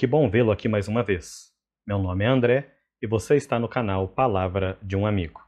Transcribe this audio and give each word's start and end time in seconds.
que 0.00 0.06
bom 0.06 0.30
vê-lo 0.30 0.50
aqui 0.50 0.66
mais 0.66 0.88
uma 0.88 1.02
vez. 1.02 1.52
Meu 1.86 1.98
nome 1.98 2.24
é 2.24 2.26
André 2.26 2.72
e 3.02 3.06
você 3.06 3.36
está 3.36 3.58
no 3.58 3.68
canal 3.68 4.08
Palavra 4.08 4.78
de 4.80 4.96
um 4.96 5.04
Amigo. 5.04 5.42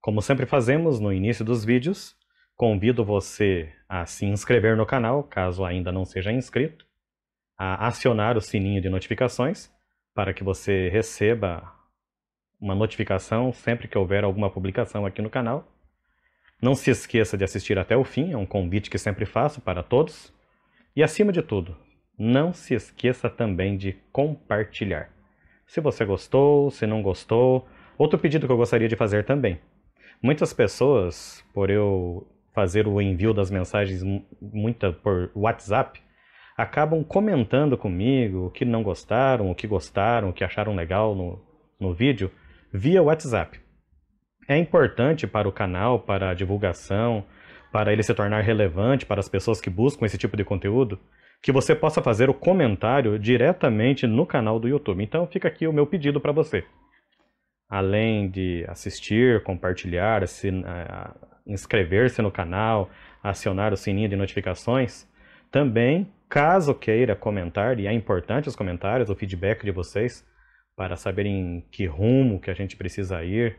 Como 0.00 0.20
sempre 0.20 0.46
fazemos 0.46 0.98
no 0.98 1.12
início 1.12 1.44
dos 1.44 1.64
vídeos, 1.64 2.16
convido 2.56 3.04
você 3.04 3.72
a 3.88 4.04
se 4.04 4.26
inscrever 4.26 4.76
no 4.76 4.84
canal, 4.84 5.22
caso 5.22 5.64
ainda 5.64 5.92
não 5.92 6.04
seja 6.04 6.32
inscrito, 6.32 6.84
a 7.56 7.86
acionar 7.86 8.36
o 8.36 8.40
sininho 8.40 8.82
de 8.82 8.88
notificações 8.88 9.70
para 10.12 10.34
que 10.34 10.42
você 10.42 10.88
receba 10.88 11.72
uma 12.60 12.74
notificação 12.74 13.52
sempre 13.52 13.86
que 13.86 13.96
houver 13.96 14.24
alguma 14.24 14.50
publicação 14.50 15.06
aqui 15.06 15.22
no 15.22 15.30
canal. 15.30 15.72
Não 16.60 16.74
se 16.74 16.90
esqueça 16.90 17.38
de 17.38 17.44
assistir 17.44 17.78
até 17.78 17.96
o 17.96 18.02
fim, 18.02 18.32
é 18.32 18.36
um 18.36 18.44
convite 18.44 18.90
que 18.90 18.98
sempre 18.98 19.24
faço 19.24 19.60
para 19.60 19.84
todos. 19.84 20.34
E 20.96 21.02
acima 21.02 21.30
de 21.30 21.42
tudo, 21.42 21.76
não 22.18 22.52
se 22.52 22.74
esqueça 22.74 23.28
também 23.28 23.76
de 23.76 23.92
compartilhar. 24.12 25.10
Se 25.66 25.80
você 25.80 26.04
gostou, 26.04 26.70
se 26.70 26.86
não 26.86 27.02
gostou. 27.02 27.66
Outro 27.98 28.18
pedido 28.18 28.46
que 28.46 28.52
eu 28.52 28.56
gostaria 28.56 28.88
de 28.88 28.96
fazer 28.96 29.24
também. 29.24 29.60
Muitas 30.22 30.52
pessoas, 30.52 31.44
por 31.52 31.70
eu 31.70 32.26
fazer 32.54 32.86
o 32.86 33.00
envio 33.00 33.34
das 33.34 33.50
mensagens 33.50 34.02
muita 34.40 34.92
por 34.92 35.30
WhatsApp, 35.34 36.00
acabam 36.56 37.02
comentando 37.02 37.76
comigo 37.76 38.46
o 38.46 38.50
que 38.50 38.64
não 38.64 38.82
gostaram, 38.82 39.50
o 39.50 39.54
que 39.54 39.66
gostaram, 39.66 40.28
o 40.28 40.32
que 40.32 40.44
acharam 40.44 40.74
legal 40.74 41.14
no, 41.14 41.42
no 41.80 41.92
vídeo 41.92 42.30
via 42.72 43.02
WhatsApp. 43.02 43.60
É 44.48 44.56
importante 44.56 45.26
para 45.26 45.48
o 45.48 45.52
canal, 45.52 45.98
para 45.98 46.30
a 46.30 46.34
divulgação, 46.34 47.24
para 47.72 47.92
ele 47.92 48.02
se 48.02 48.14
tornar 48.14 48.42
relevante 48.42 49.04
para 49.04 49.18
as 49.18 49.28
pessoas 49.28 49.60
que 49.60 49.70
buscam 49.70 50.06
esse 50.06 50.18
tipo 50.18 50.36
de 50.36 50.44
conteúdo, 50.44 50.98
que 51.44 51.52
você 51.52 51.74
possa 51.74 52.00
fazer 52.00 52.30
o 52.30 52.34
comentário 52.34 53.18
diretamente 53.18 54.06
no 54.06 54.24
canal 54.24 54.58
do 54.58 54.66
YouTube. 54.66 55.04
Então 55.04 55.26
fica 55.26 55.46
aqui 55.46 55.66
o 55.66 55.74
meu 55.74 55.86
pedido 55.86 56.18
para 56.18 56.32
você. 56.32 56.64
Além 57.68 58.30
de 58.30 58.64
assistir, 58.66 59.42
compartilhar, 59.42 60.22
inscrever-se 61.46 62.22
no 62.22 62.30
canal, 62.30 62.88
acionar 63.22 63.74
o 63.74 63.76
sininho 63.76 64.08
de 64.08 64.16
notificações, 64.16 65.06
também, 65.50 66.10
caso 66.30 66.74
queira 66.74 67.14
comentar, 67.14 67.78
e 67.78 67.86
é 67.86 67.92
importante 67.92 68.48
os 68.48 68.56
comentários, 68.56 69.10
o 69.10 69.14
feedback 69.14 69.64
de 69.64 69.70
vocês, 69.70 70.26
para 70.74 70.96
saberem 70.96 71.62
que 71.70 71.84
rumo 71.84 72.40
que 72.40 72.50
a 72.50 72.54
gente 72.54 72.74
precisa 72.74 73.22
ir 73.22 73.58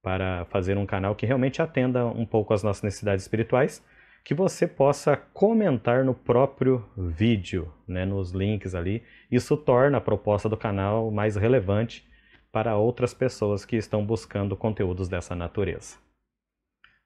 para 0.00 0.44
fazer 0.52 0.78
um 0.78 0.86
canal 0.86 1.16
que 1.16 1.26
realmente 1.26 1.60
atenda 1.60 2.06
um 2.06 2.24
pouco 2.24 2.54
às 2.54 2.62
nossas 2.62 2.84
necessidades 2.84 3.24
espirituais 3.24 3.84
que 4.28 4.34
você 4.34 4.68
possa 4.68 5.16
comentar 5.16 6.04
no 6.04 6.12
próprio 6.12 6.84
vídeo, 6.94 7.72
né, 7.88 8.04
nos 8.04 8.30
links 8.30 8.74
ali. 8.74 9.02
Isso 9.30 9.56
torna 9.56 9.96
a 9.96 10.02
proposta 10.02 10.50
do 10.50 10.56
canal 10.56 11.10
mais 11.10 11.34
relevante 11.34 12.06
para 12.52 12.76
outras 12.76 13.14
pessoas 13.14 13.64
que 13.64 13.76
estão 13.76 14.04
buscando 14.04 14.54
conteúdos 14.54 15.08
dessa 15.08 15.34
natureza. 15.34 15.96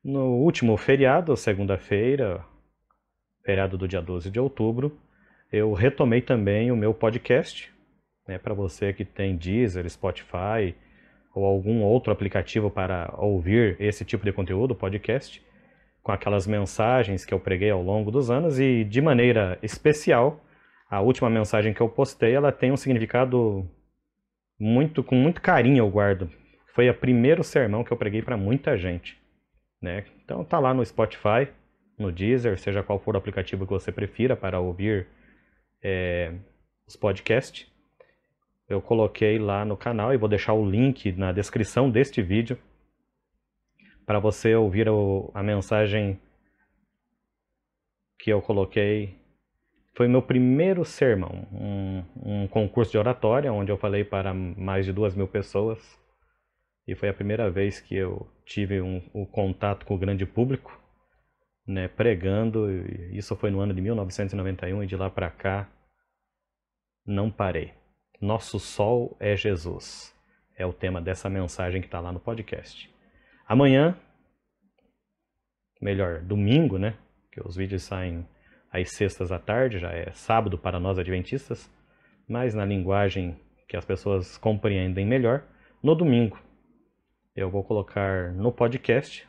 No 0.02 0.30
último 0.38 0.76
feriado, 0.76 1.36
segunda-feira, 1.36 2.44
feriado 3.44 3.78
do 3.78 3.86
dia 3.86 4.02
12 4.02 4.28
de 4.28 4.40
outubro, 4.40 4.98
eu 5.52 5.72
retomei 5.74 6.22
também 6.22 6.72
o 6.72 6.76
meu 6.76 6.92
podcast, 6.92 7.72
né, 8.26 8.36
para 8.36 8.52
você 8.52 8.92
que 8.92 9.04
tem 9.04 9.36
Deezer, 9.36 9.88
Spotify 9.88 10.74
ou 11.32 11.44
algum 11.44 11.82
outro 11.82 12.12
aplicativo 12.12 12.68
para 12.68 13.14
ouvir 13.16 13.76
esse 13.78 14.04
tipo 14.04 14.24
de 14.24 14.32
conteúdo, 14.32 14.74
podcast 14.74 15.40
com 16.02 16.12
aquelas 16.12 16.46
mensagens 16.46 17.24
que 17.24 17.32
eu 17.32 17.38
preguei 17.38 17.70
ao 17.70 17.82
longo 17.82 18.10
dos 18.10 18.30
anos 18.30 18.58
e 18.58 18.84
de 18.84 19.00
maneira 19.00 19.58
especial, 19.62 20.44
a 20.90 21.00
última 21.00 21.30
mensagem 21.30 21.72
que 21.72 21.80
eu 21.80 21.88
postei, 21.88 22.34
ela 22.34 22.50
tem 22.50 22.72
um 22.72 22.76
significado 22.76 23.68
muito 24.58 25.02
com 25.02 25.14
muito 25.14 25.40
carinho 25.40 25.78
eu 25.78 25.90
guardo. 25.90 26.28
Foi 26.74 26.88
o 26.88 26.94
primeiro 26.94 27.44
sermão 27.44 27.84
que 27.84 27.92
eu 27.92 27.96
preguei 27.96 28.22
para 28.22 28.36
muita 28.36 28.76
gente, 28.76 29.18
né? 29.80 30.04
Então 30.24 30.44
tá 30.44 30.58
lá 30.58 30.74
no 30.74 30.84
Spotify, 30.84 31.48
no 31.98 32.10
Deezer, 32.10 32.58
seja 32.58 32.82
qual 32.82 32.98
for 32.98 33.14
o 33.14 33.18
aplicativo 33.18 33.64
que 33.64 33.72
você 33.72 33.92
prefira 33.92 34.36
para 34.36 34.58
ouvir 34.58 35.06
é, 35.82 36.32
os 36.86 36.96
podcasts. 36.96 37.70
Eu 38.68 38.80
coloquei 38.80 39.38
lá 39.38 39.64
no 39.64 39.76
canal 39.76 40.14
e 40.14 40.16
vou 40.16 40.28
deixar 40.28 40.54
o 40.54 40.68
link 40.68 41.12
na 41.12 41.30
descrição 41.30 41.90
deste 41.90 42.22
vídeo 42.22 42.58
para 44.12 44.18
você 44.18 44.54
ouvir 44.54 44.90
o, 44.90 45.30
a 45.32 45.42
mensagem 45.42 46.20
que 48.18 48.30
eu 48.30 48.42
coloquei. 48.42 49.18
Foi 49.96 50.06
meu 50.06 50.20
primeiro 50.20 50.84
sermão, 50.84 51.48
um, 51.50 52.04
um 52.16 52.46
concurso 52.46 52.92
de 52.92 52.98
oratória, 52.98 53.50
onde 53.50 53.72
eu 53.72 53.78
falei 53.78 54.04
para 54.04 54.34
mais 54.34 54.84
de 54.84 54.92
duas 54.92 55.14
mil 55.14 55.26
pessoas. 55.26 55.98
E 56.86 56.94
foi 56.94 57.08
a 57.08 57.14
primeira 57.14 57.50
vez 57.50 57.80
que 57.80 57.96
eu 57.96 58.28
tive 58.44 58.82
um, 58.82 59.00
um 59.14 59.24
contato 59.24 59.86
com 59.86 59.94
o 59.94 59.98
grande 59.98 60.26
público, 60.26 60.78
né, 61.66 61.88
pregando. 61.88 62.70
Isso 63.14 63.34
foi 63.34 63.50
no 63.50 63.60
ano 63.60 63.72
de 63.72 63.80
1991 63.80 64.82
e 64.82 64.86
de 64.86 64.94
lá 64.94 65.08
para 65.08 65.30
cá 65.30 65.70
não 67.06 67.30
parei. 67.30 67.72
Nosso 68.20 68.60
sol 68.60 69.16
é 69.18 69.34
Jesus. 69.34 70.14
É 70.54 70.66
o 70.66 70.72
tema 70.74 71.00
dessa 71.00 71.30
mensagem 71.30 71.80
que 71.80 71.86
está 71.86 71.98
lá 71.98 72.12
no 72.12 72.20
podcast. 72.20 72.91
Amanhã, 73.52 73.94
melhor, 75.78 76.22
domingo, 76.22 76.78
né? 76.78 76.96
Que 77.30 77.46
os 77.46 77.54
vídeos 77.54 77.82
saem 77.82 78.26
às 78.72 78.92
sextas 78.92 79.30
à 79.30 79.38
tarde, 79.38 79.78
já 79.78 79.90
é 79.90 80.10
sábado 80.12 80.56
para 80.56 80.80
nós 80.80 80.98
adventistas, 80.98 81.70
mas 82.26 82.54
na 82.54 82.64
linguagem 82.64 83.38
que 83.68 83.76
as 83.76 83.84
pessoas 83.84 84.38
compreendem 84.38 85.04
melhor, 85.04 85.44
no 85.82 85.94
domingo 85.94 86.40
eu 87.36 87.50
vou 87.50 87.62
colocar 87.62 88.32
no 88.32 88.50
podcast 88.50 89.28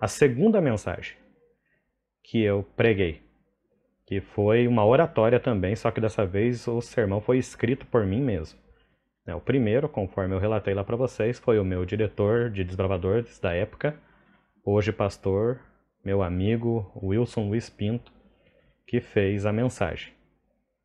a 0.00 0.06
segunda 0.06 0.60
mensagem 0.60 1.16
que 2.22 2.40
eu 2.40 2.64
preguei, 2.76 3.20
que 4.06 4.20
foi 4.20 4.68
uma 4.68 4.86
oratória 4.86 5.40
também, 5.40 5.74
só 5.74 5.90
que 5.90 6.00
dessa 6.00 6.24
vez 6.24 6.68
o 6.68 6.80
sermão 6.80 7.20
foi 7.20 7.38
escrito 7.38 7.84
por 7.86 8.06
mim 8.06 8.20
mesmo. 8.20 8.67
Né, 9.28 9.34
o 9.34 9.40
primeiro, 9.42 9.90
conforme 9.90 10.34
eu 10.34 10.38
relatei 10.38 10.72
lá 10.72 10.82
para 10.82 10.96
vocês, 10.96 11.38
foi 11.38 11.58
o 11.58 11.64
meu 11.64 11.84
diretor 11.84 12.48
de 12.48 12.64
desbravadores 12.64 13.38
da 13.38 13.52
época, 13.52 13.94
hoje 14.64 14.90
pastor, 14.90 15.60
meu 16.02 16.22
amigo 16.22 16.90
Wilson 16.96 17.46
Luiz 17.46 17.68
Pinto, 17.68 18.10
que 18.86 19.02
fez 19.02 19.44
a 19.44 19.52
mensagem. 19.52 20.14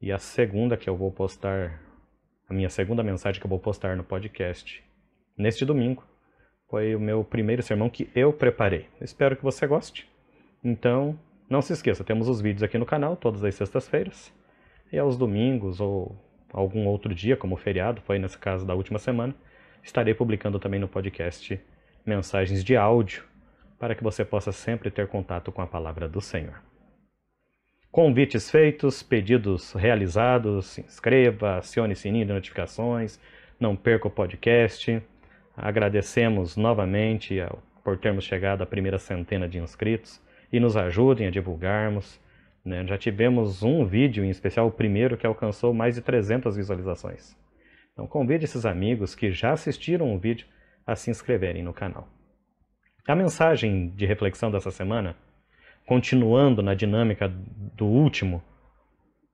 E 0.02 0.12
a 0.12 0.20
segunda 0.20 0.76
que 0.76 0.90
eu 0.90 0.98
vou 0.98 1.09
postar, 1.09 1.81
a 2.46 2.54
minha 2.54 2.70
segunda 2.70 3.02
mensagem 3.02 3.40
que 3.40 3.46
eu 3.46 3.50
vou 3.50 3.59
postar 3.59 3.96
no 3.96 4.04
podcast 4.04 4.84
neste 5.38 5.64
domingo, 5.64 6.04
foi 6.70 6.96
o 6.96 7.00
meu 7.00 7.24
primeiro 7.24 7.64
sermão 7.64 7.90
que 7.90 8.10
eu 8.14 8.34
preparei. 8.34 8.90
Espero 9.00 9.38
que 9.38 9.44
você 9.44 9.66
goste. 9.66 10.06
Então, 10.62 11.18
não 11.50 11.62
se 11.62 11.72
esqueça, 11.72 12.04
temos 12.04 12.28
os 12.28 12.42
vídeos 12.42 12.64
aqui 12.64 12.78
no 12.78 12.86
canal 12.86 13.16
todas 13.16 13.42
as 13.42 13.56
sextas-feiras 13.56 14.34
e 14.92 15.00
aos 15.00 15.18
domingos 15.18 15.80
ou 15.80 16.14
algum 16.53 16.86
outro 16.86 17.14
dia, 17.14 17.36
como 17.36 17.58
feriado, 17.58 18.02
foi 18.02 18.19
nesse 18.19 18.38
caso 18.38 18.66
da 18.66 18.75
última 18.75 19.00
semana, 19.00 19.36
estarei 19.84 20.14
publicando 20.14 20.59
também 20.59 20.80
no 20.80 20.88
podcast 20.88 21.59
mensagens 22.06 22.64
de 22.64 22.78
áudio 22.78 23.24
para 23.80 23.96
que 23.96 24.03
você 24.03 24.24
possa 24.24 24.52
sempre 24.52 24.92
ter 24.92 25.08
contato 25.08 25.52
com 25.52 25.62
a 25.62 25.68
palavra 25.68 26.08
do 26.08 26.22
Senhor. 26.22 26.62
Convites 27.92 28.50
feitos, 28.50 29.03
pedidos 29.03 29.74
realizados, 29.74 30.68
se 30.68 30.81
inscreva, 30.81 31.58
acione 31.58 31.94
o 31.94 31.96
sininho 31.96 32.25
de 32.25 32.34
notificações, 32.34 33.19
não 33.59 33.75
perca 33.75 34.08
o 34.08 34.12
podcast. 34.12 35.02
Agradecemos 35.56 36.56
novamente 36.56 37.36
por 37.83 37.98
termos 37.98 38.24
chegado 38.24 38.63
à 38.63 38.66
primeira 38.66 38.98
centena 38.98 39.48
de 39.48 39.60
inscritos 39.60 40.22
e 40.51 40.60
nos 40.60 40.77
ajudem 40.77 41.27
a 41.27 41.31
divulgarmos 41.31 42.19
né? 42.63 42.86
Já 42.86 42.98
tivemos 42.98 43.62
um 43.63 43.86
vídeo, 43.86 44.24
em 44.24 44.30
especial 44.30 44.68
o 44.68 44.71
primeiro, 44.71 45.18
que 45.18 45.27
alcançou 45.27 45.74
mais 45.74 45.95
de 45.95 46.01
300 46.01 46.56
visualizações. 46.56 47.36
Então 47.92 48.07
convide 48.07 48.45
esses 48.45 48.65
amigos 48.65 49.13
que 49.13 49.31
já 49.31 49.51
assistiram 49.51 50.13
o 50.13 50.19
vídeo 50.19 50.48
a 50.86 50.95
se 50.95 51.12
inscreverem 51.12 51.63
no 51.63 51.74
canal. 51.74 52.07
A 53.07 53.15
mensagem 53.15 53.89
de 53.89 54.06
reflexão 54.06 54.50
dessa 54.50 54.71
semana, 54.71 55.15
continuando 55.86 56.62
na 56.62 56.74
dinâmica 56.74 57.27
do 57.27 57.86
último 57.86 58.42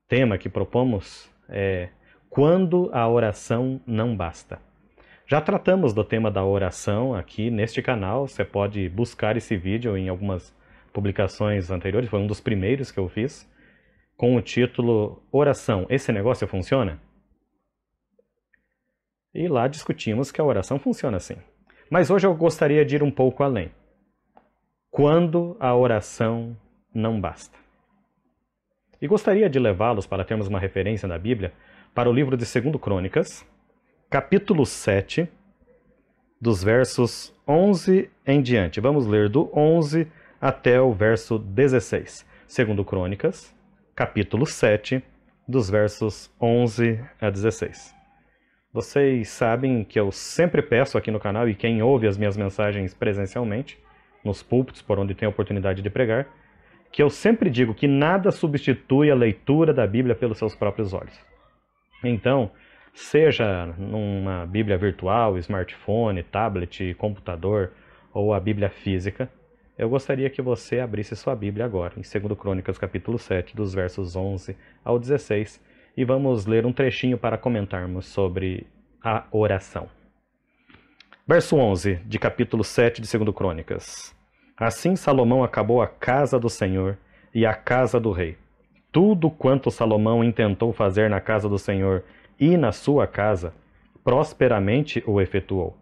tema 0.08 0.38
que 0.38 0.50
propomos, 0.50 1.30
é 1.48 1.90
quando 2.30 2.90
a 2.94 3.08
oração 3.08 3.80
não 3.86 4.16
basta. 4.16 4.60
Já 5.28 5.40
tratamos 5.40 5.94
do 5.94 6.04
tema 6.04 6.32
da 6.32 6.44
oração 6.44 7.14
aqui 7.14 7.52
neste 7.52 7.82
canal, 7.82 8.28
você 8.28 8.44
pode 8.44 8.90
buscar 8.90 9.38
esse 9.38 9.56
vídeo 9.56 9.96
em 9.96 10.10
algumas 10.10 10.56
publicações 10.90 11.72
anteriores, 11.72 12.10
foi 12.10 12.20
um 12.20 12.28
dos 12.28 12.42
primeiros 12.42 12.92
que 12.92 13.00
eu 13.00 13.08
fiz, 13.08 13.50
com 14.18 14.36
o 14.36 14.42
título 14.42 15.24
Oração, 15.32 15.86
esse 15.90 16.12
negócio 16.12 16.48
funciona? 16.48 17.00
E 19.34 19.48
lá 19.48 19.68
discutimos 19.68 20.32
que 20.32 20.42
a 20.42 20.44
oração 20.44 20.78
funciona 20.78 21.18
assim. 21.18 21.38
Mas 21.90 22.10
hoje 22.10 22.28
eu 22.28 22.36
gostaria 22.36 22.84
de 22.84 22.96
ir 22.96 23.04
um 23.04 23.12
pouco 23.12 23.44
além. 23.44 23.72
Quando 24.92 25.56
a 25.60 25.76
oração 25.76 26.58
não 26.94 27.22
basta. 27.22 27.58
E 29.02 29.08
gostaria 29.08 29.50
de 29.50 29.58
levá-los 29.60 30.06
para 30.06 30.26
termos 30.26 30.48
uma 30.48 30.60
referência 30.60 31.08
na 31.08 31.18
Bíblia 31.18 31.54
para 31.96 32.10
o 32.10 32.14
livro 32.14 32.36
de 32.36 32.46
2 32.46 32.76
Crônicas, 32.82 33.46
capítulo 34.10 34.66
7, 34.66 35.30
dos 36.42 36.64
versos 36.64 37.34
11 37.48 38.10
em 38.26 38.42
diante. 38.42 38.82
Vamos 38.82 39.06
ler 39.06 39.30
do 39.30 39.50
11 39.56 40.08
até 40.42 40.80
o 40.82 40.94
verso 40.94 41.38
16. 41.38 42.26
2 42.48 42.86
Crônicas, 42.86 43.54
capítulo 43.96 44.46
7, 44.46 45.04
dos 45.48 45.70
versos 45.70 46.34
11 46.42 47.00
a 47.20 47.30
16. 47.30 47.94
Vocês 48.72 49.30
sabem 49.30 49.84
que 49.84 50.00
eu 50.00 50.12
sempre 50.12 50.62
peço 50.62 50.98
aqui 50.98 51.12
no 51.12 51.20
canal, 51.20 51.50
e 51.50 51.56
quem 51.56 51.82
ouve 51.82 52.08
as 52.08 52.18
minhas 52.18 52.38
mensagens 52.38 52.94
presencialmente, 52.94 53.78
nos 54.24 54.42
púlpitos 54.42 54.82
por 54.82 55.00
onde 55.00 55.14
tem 55.14 55.26
a 55.26 55.30
oportunidade 55.30 55.82
de 55.82 55.90
pregar, 55.90 56.28
que 56.92 57.04
eu 57.04 57.10
sempre 57.10 57.50
digo 57.50 57.74
que 57.74 57.88
nada 57.88 58.32
substitui 58.32 59.12
a 59.12 59.16
leitura 59.16 59.74
da 59.74 59.86
Bíblia 59.86 60.16
pelos 60.16 60.38
seus 60.38 60.56
próprios 60.56 60.94
olhos. 60.94 61.20
Então, 62.04 62.52
seja 62.94 63.68
numa 63.78 64.46
Bíblia 64.46 64.78
virtual, 64.78 65.38
smartphone, 65.38 66.24
tablet, 66.24 66.94
computador 66.96 67.74
ou 68.14 68.34
a 68.34 68.40
Bíblia 68.40 68.70
física, 68.70 69.30
eu 69.80 69.88
gostaria 69.88 70.30
que 70.30 70.42
você 70.42 70.82
abrisse 70.82 71.16
sua 71.16 71.34
Bíblia 71.34 71.64
agora, 71.64 71.94
em 71.96 72.02
2 72.02 72.38
Crônicas 72.38 72.78
capítulo 72.78 73.18
7, 73.18 73.56
dos 73.56 73.74
versos 73.74 74.14
11 74.14 74.58
ao 74.84 75.00
16, 75.00 75.64
e 75.96 76.04
vamos 76.04 76.46
ler 76.46 76.66
um 76.66 76.74
trechinho 76.74 77.18
para 77.18 77.38
comentarmos 77.38 78.06
sobre 78.06 78.68
a 79.02 79.26
oração. 79.32 79.88
Verso 81.26 81.56
11 81.56 81.96
de 82.06 82.20
capítulo 82.20 82.62
7 82.62 83.02
de 83.02 83.18
2 83.18 83.34
Crônicas. 83.34 84.14
Assim 84.58 84.98
Salomão 84.98 85.46
acabou 85.46 85.82
a 85.82 85.88
casa 85.88 86.38
do 86.38 86.50
Senhor 86.50 86.98
e 87.34 87.46
a 87.46 87.54
casa 87.54 88.02
do 88.02 88.12
rei. 88.12 88.38
Tudo 88.92 89.32
quanto 89.32 89.72
Salomão 89.72 90.22
intentou 90.26 90.74
fazer 90.74 91.10
na 91.10 91.22
casa 91.22 91.48
do 91.48 91.58
Senhor 91.58 92.04
e 92.38 92.58
na 92.58 92.74
sua 92.74 93.08
casa, 93.08 93.54
prosperamente 94.04 95.02
o 95.08 95.22
efetuou. 95.22 95.78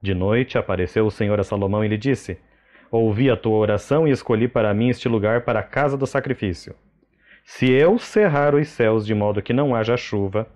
De 0.00 0.14
noite 0.14 0.56
apareceu 0.56 1.04
o 1.06 1.10
Senhor 1.10 1.40
a 1.40 1.44
Salomão 1.44 1.84
e 1.84 1.88
lhe 1.88 1.98
disse: 1.98 2.38
Ouvi 2.92 3.30
a 3.30 3.36
tua 3.38 3.56
oração 3.56 4.06
e 4.06 4.10
escolhi 4.10 4.46
para 4.46 4.74
mim 4.74 4.90
este 4.90 5.08
lugar 5.08 5.40
para 5.40 5.60
a 5.60 5.62
casa 5.62 5.96
do 5.96 6.06
sacrifício. 6.06 6.74
Se 7.42 7.70
eu 7.70 7.98
cerrar 7.98 8.54
os 8.54 8.68
céus 8.68 9.06
de 9.06 9.14
modo 9.14 9.40
que 9.40 9.54
não 9.54 9.74
haja 9.74 9.96
chuva, 9.96 10.46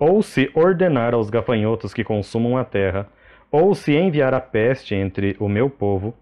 ou 0.00 0.22
se 0.22 0.50
ordenar 0.54 1.12
aos 1.12 1.28
gafanhotos 1.28 1.92
que 1.92 2.02
consumam 2.02 2.56
a 2.56 2.64
terra, 2.64 3.06
ou 3.52 3.74
se 3.74 3.94
enviar 3.94 4.32
a 4.32 4.40
peste 4.40 4.94
entre 4.94 5.36
o 5.38 5.50
meu 5.50 5.68
povo, 5.68 6.14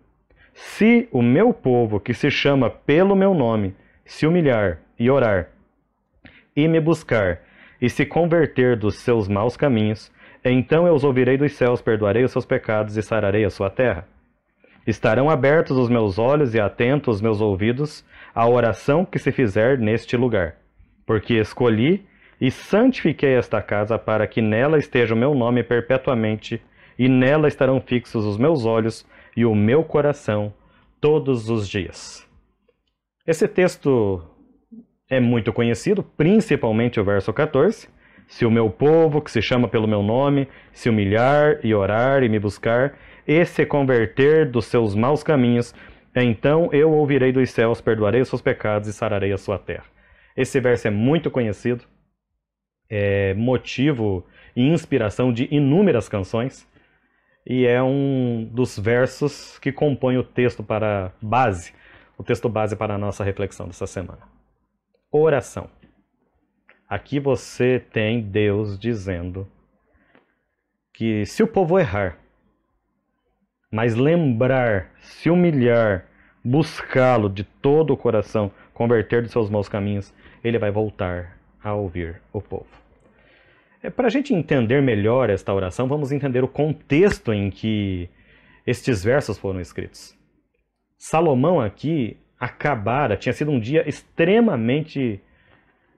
se 0.52 1.08
o 1.12 1.22
meu 1.22 1.54
povo, 1.54 2.00
que 2.00 2.14
se 2.14 2.32
chama 2.32 2.68
pelo 2.68 3.14
meu 3.14 3.32
nome, 3.32 3.76
se 4.04 4.26
humilhar 4.26 4.80
e 4.98 5.08
orar, 5.08 5.50
e 6.56 6.66
me 6.66 6.80
buscar, 6.80 7.42
e 7.80 7.88
se 7.88 8.04
converter 8.04 8.76
dos 8.76 8.96
seus 8.96 9.28
maus 9.28 9.56
caminhos, 9.56 10.10
então 10.44 10.84
eu 10.84 10.94
os 10.94 11.04
ouvirei 11.04 11.36
dos 11.36 11.52
céus, 11.52 11.80
perdoarei 11.80 12.24
os 12.24 12.32
seus 12.32 12.44
pecados 12.44 12.96
e 12.96 13.02
sararei 13.02 13.44
a 13.44 13.50
sua 13.50 13.70
terra. 13.70 14.12
Estarão 14.86 15.30
abertos 15.30 15.76
os 15.76 15.88
meus 15.88 16.18
olhos 16.18 16.54
e 16.54 16.60
atentos 16.60 17.16
os 17.16 17.22
meus 17.22 17.40
ouvidos 17.40 18.04
à 18.34 18.48
oração 18.48 19.04
que 19.04 19.18
se 19.18 19.32
fizer 19.32 19.78
neste 19.78 20.16
lugar, 20.16 20.56
porque 21.06 21.34
escolhi 21.34 22.04
e 22.40 22.50
santifiquei 22.50 23.34
esta 23.34 23.62
casa 23.62 23.98
para 23.98 24.26
que 24.26 24.42
nela 24.42 24.78
esteja 24.78 25.14
o 25.14 25.18
meu 25.18 25.34
nome 25.34 25.62
perpetuamente, 25.62 26.60
e 26.98 27.08
nela 27.08 27.48
estarão 27.48 27.80
fixos 27.80 28.24
os 28.24 28.36
meus 28.36 28.64
olhos 28.64 29.06
e 29.36 29.44
o 29.44 29.54
meu 29.54 29.82
coração 29.82 30.52
todos 31.00 31.48
os 31.48 31.68
dias. 31.68 32.26
Esse 33.26 33.48
texto 33.48 34.22
é 35.08 35.18
muito 35.18 35.52
conhecido, 35.52 36.02
principalmente 36.02 37.00
o 37.00 37.04
verso 37.04 37.32
14. 37.32 37.88
Se 38.26 38.46
o 38.46 38.50
meu 38.50 38.70
povo, 38.70 39.20
que 39.20 39.30
se 39.30 39.42
chama 39.42 39.68
pelo 39.68 39.88
meu 39.88 40.02
nome, 40.02 40.48
se 40.72 40.88
humilhar 40.88 41.58
e 41.62 41.74
orar 41.74 42.22
e 42.22 42.28
me 42.28 42.38
buscar, 42.38 42.94
e 43.26 43.44
se 43.44 43.64
converter 43.64 44.50
dos 44.50 44.66
seus 44.66 44.94
maus 44.94 45.22
caminhos, 45.22 45.74
então 46.14 46.68
eu 46.72 46.92
ouvirei 46.92 47.32
dos 47.32 47.50
céus, 47.50 47.80
perdoarei 47.80 48.20
os 48.20 48.28
seus 48.28 48.42
pecados 48.42 48.88
e 48.88 48.92
sararei 48.92 49.32
a 49.32 49.38
sua 49.38 49.58
terra. 49.58 49.84
Esse 50.36 50.60
verso 50.60 50.88
é 50.88 50.90
muito 50.90 51.30
conhecido, 51.30 51.84
é 52.88 53.34
motivo 53.34 54.24
e 54.54 54.62
inspiração 54.66 55.32
de 55.32 55.48
inúmeras 55.50 56.08
canções, 56.08 56.68
e 57.46 57.66
é 57.66 57.82
um 57.82 58.48
dos 58.52 58.78
versos 58.78 59.58
que 59.58 59.70
compõe 59.70 60.16
o 60.16 60.24
texto 60.24 60.62
para 60.62 61.12
base, 61.20 61.72
o 62.16 62.22
texto 62.22 62.48
base 62.48 62.76
para 62.76 62.94
a 62.94 62.98
nossa 62.98 63.22
reflexão 63.22 63.66
dessa 63.66 63.86
semana. 63.86 64.22
Oração. 65.10 65.68
Aqui 66.88 67.18
você 67.18 67.78
tem 67.78 68.20
Deus 68.20 68.78
dizendo 68.78 69.48
que 70.92 71.26
se 71.26 71.42
o 71.42 71.46
povo 71.46 71.78
errar, 71.78 72.18
mas 73.74 73.96
lembrar, 73.96 74.92
se 75.00 75.28
humilhar, 75.28 76.06
buscá-lo 76.44 77.28
de 77.28 77.42
todo 77.42 77.92
o 77.92 77.96
coração, 77.96 78.52
converter 78.72 79.22
dos 79.22 79.32
seus 79.32 79.50
maus 79.50 79.68
caminhos, 79.68 80.14
ele 80.44 80.60
vai 80.60 80.70
voltar 80.70 81.36
a 81.60 81.74
ouvir 81.74 82.22
o 82.32 82.40
povo. 82.40 82.68
É, 83.82 83.90
Para 83.90 84.06
a 84.06 84.10
gente 84.10 84.32
entender 84.32 84.80
melhor 84.80 85.28
esta 85.28 85.52
oração, 85.52 85.88
vamos 85.88 86.12
entender 86.12 86.44
o 86.44 86.48
contexto 86.48 87.32
em 87.32 87.50
que 87.50 88.08
estes 88.64 89.02
versos 89.02 89.38
foram 89.38 89.60
escritos. 89.60 90.16
Salomão 90.96 91.60
aqui 91.60 92.16
acabara, 92.38 93.16
tinha 93.16 93.32
sido 93.32 93.50
um 93.50 93.58
dia 93.58 93.88
extremamente 93.88 95.20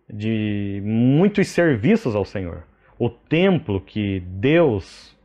de 0.08 0.80
muitos 0.82 1.48
serviços 1.48 2.16
ao 2.16 2.24
Senhor. 2.24 2.62
O 2.98 3.10
templo 3.10 3.82
que 3.82 4.20
Deus 4.20 5.15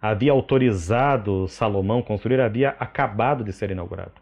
havia 0.00 0.32
autorizado 0.32 1.46
Salomão 1.48 2.02
construir 2.02 2.40
havia 2.40 2.70
acabado 2.78 3.44
de 3.44 3.52
ser 3.52 3.70
inaugurado. 3.70 4.12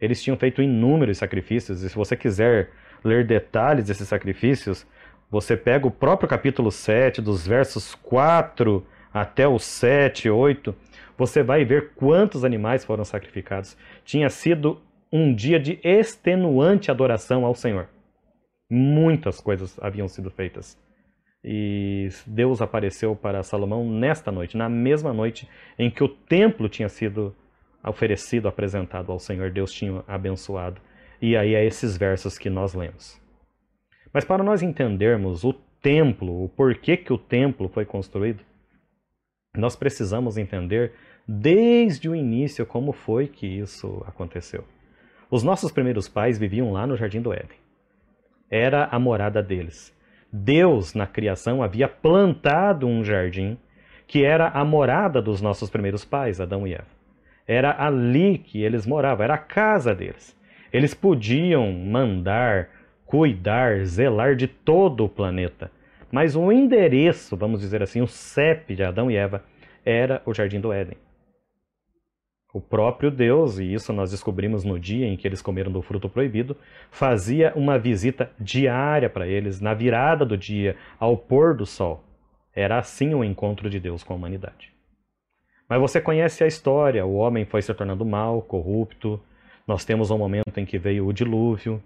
Eles 0.00 0.22
tinham 0.22 0.36
feito 0.36 0.62
inúmeros 0.62 1.18
sacrifícios, 1.18 1.82
e 1.82 1.88
se 1.88 1.94
você 1.94 2.16
quiser 2.16 2.70
ler 3.04 3.26
detalhes 3.26 3.86
desses 3.86 4.08
sacrifícios, 4.08 4.86
você 5.30 5.56
pega 5.56 5.86
o 5.86 5.90
próprio 5.90 6.28
capítulo 6.28 6.70
7, 6.70 7.22
dos 7.22 7.46
versos 7.46 7.94
4 7.94 8.86
até 9.12 9.46
o 9.46 9.58
7, 9.58 10.28
8, 10.28 10.74
você 11.16 11.42
vai 11.42 11.64
ver 11.64 11.92
quantos 11.94 12.44
animais 12.44 12.84
foram 12.84 13.04
sacrificados. 13.04 13.76
Tinha 14.04 14.28
sido 14.28 14.80
um 15.12 15.34
dia 15.34 15.60
de 15.60 15.78
extenuante 15.82 16.90
adoração 16.90 17.44
ao 17.44 17.54
Senhor. 17.54 17.88
Muitas 18.70 19.40
coisas 19.40 19.78
haviam 19.80 20.08
sido 20.08 20.30
feitas. 20.30 20.78
E 21.44 22.08
Deus 22.26 22.62
apareceu 22.62 23.16
para 23.16 23.42
Salomão 23.42 23.88
nesta 23.88 24.30
noite, 24.30 24.56
na 24.56 24.68
mesma 24.68 25.12
noite 25.12 25.48
em 25.78 25.90
que 25.90 26.04
o 26.04 26.08
templo 26.08 26.68
tinha 26.68 26.88
sido 26.88 27.34
oferecido, 27.84 28.46
apresentado 28.46 29.10
ao 29.10 29.18
Senhor, 29.18 29.50
Deus 29.50 29.72
tinha 29.72 30.04
abençoado. 30.06 30.80
E 31.20 31.36
aí 31.36 31.54
é 31.54 31.64
esses 31.64 31.96
versos 31.96 32.38
que 32.38 32.48
nós 32.48 32.74
lemos. 32.74 33.20
Mas 34.12 34.24
para 34.24 34.44
nós 34.44 34.62
entendermos 34.62 35.42
o 35.42 35.52
templo, 35.80 36.44
o 36.44 36.48
porquê 36.48 36.96
que 36.96 37.12
o 37.12 37.18
templo 37.18 37.68
foi 37.68 37.84
construído, 37.84 38.44
nós 39.56 39.74
precisamos 39.74 40.36
entender 40.38 40.92
desde 41.26 42.08
o 42.08 42.14
início 42.14 42.64
como 42.64 42.92
foi 42.92 43.26
que 43.26 43.46
isso 43.46 44.02
aconteceu. 44.06 44.64
Os 45.30 45.42
nossos 45.42 45.72
primeiros 45.72 46.08
pais 46.08 46.38
viviam 46.38 46.72
lá 46.72 46.86
no 46.86 46.96
Jardim 46.96 47.20
do 47.20 47.32
Éden. 47.32 47.58
Era 48.50 48.86
a 48.86 48.98
morada 48.98 49.42
deles. 49.42 49.94
Deus, 50.32 50.94
na 50.94 51.06
criação, 51.06 51.62
havia 51.62 51.86
plantado 51.86 52.86
um 52.86 53.04
jardim 53.04 53.58
que 54.06 54.24
era 54.24 54.48
a 54.48 54.64
morada 54.64 55.20
dos 55.20 55.40
nossos 55.40 55.70
primeiros 55.70 56.04
pais, 56.04 56.40
Adão 56.40 56.66
e 56.66 56.74
Eva. 56.74 56.86
Era 57.46 57.82
ali 57.82 58.38
que 58.38 58.62
eles 58.62 58.86
moravam, 58.86 59.24
era 59.24 59.34
a 59.34 59.38
casa 59.38 59.94
deles. 59.94 60.36
Eles 60.72 60.94
podiam 60.94 61.70
mandar, 61.72 62.68
cuidar, 63.04 63.84
zelar 63.84 64.34
de 64.36 64.46
todo 64.46 65.04
o 65.04 65.08
planeta. 65.08 65.70
Mas 66.10 66.36
o 66.36 66.50
endereço, 66.52 67.36
vamos 67.36 67.60
dizer 67.60 67.82
assim, 67.82 68.00
o 68.00 68.06
CEP 68.06 68.74
de 68.74 68.82
Adão 68.82 69.10
e 69.10 69.16
Eva, 69.16 69.42
era 69.84 70.22
o 70.24 70.32
Jardim 70.32 70.60
do 70.60 70.72
Éden. 70.72 70.96
O 72.52 72.60
próprio 72.60 73.10
Deus, 73.10 73.58
e 73.58 73.72
isso 73.72 73.94
nós 73.94 74.10
descobrimos 74.10 74.62
no 74.62 74.78
dia 74.78 75.06
em 75.06 75.16
que 75.16 75.26
eles 75.26 75.40
comeram 75.40 75.72
do 75.72 75.80
fruto 75.80 76.06
proibido, 76.06 76.54
fazia 76.90 77.50
uma 77.56 77.78
visita 77.78 78.30
diária 78.38 79.08
para 79.08 79.26
eles, 79.26 79.58
na 79.58 79.72
virada 79.72 80.26
do 80.26 80.36
dia, 80.36 80.76
ao 81.00 81.16
pôr 81.16 81.56
do 81.56 81.64
sol. 81.64 82.04
Era 82.54 82.78
assim 82.78 83.14
o 83.14 83.24
encontro 83.24 83.70
de 83.70 83.80
Deus 83.80 84.04
com 84.04 84.12
a 84.12 84.16
humanidade. 84.16 84.70
Mas 85.66 85.80
você 85.80 85.98
conhece 85.98 86.44
a 86.44 86.46
história: 86.46 87.06
o 87.06 87.14
homem 87.14 87.46
foi 87.46 87.62
se 87.62 87.72
tornando 87.72 88.04
mal, 88.04 88.42
corrupto. 88.42 89.18
Nós 89.66 89.86
temos 89.86 90.10
um 90.10 90.18
momento 90.18 90.58
em 90.58 90.66
que 90.66 90.78
veio 90.78 91.06
o 91.06 91.12
dilúvio, 91.12 91.82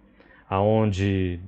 aonde 0.50 1.38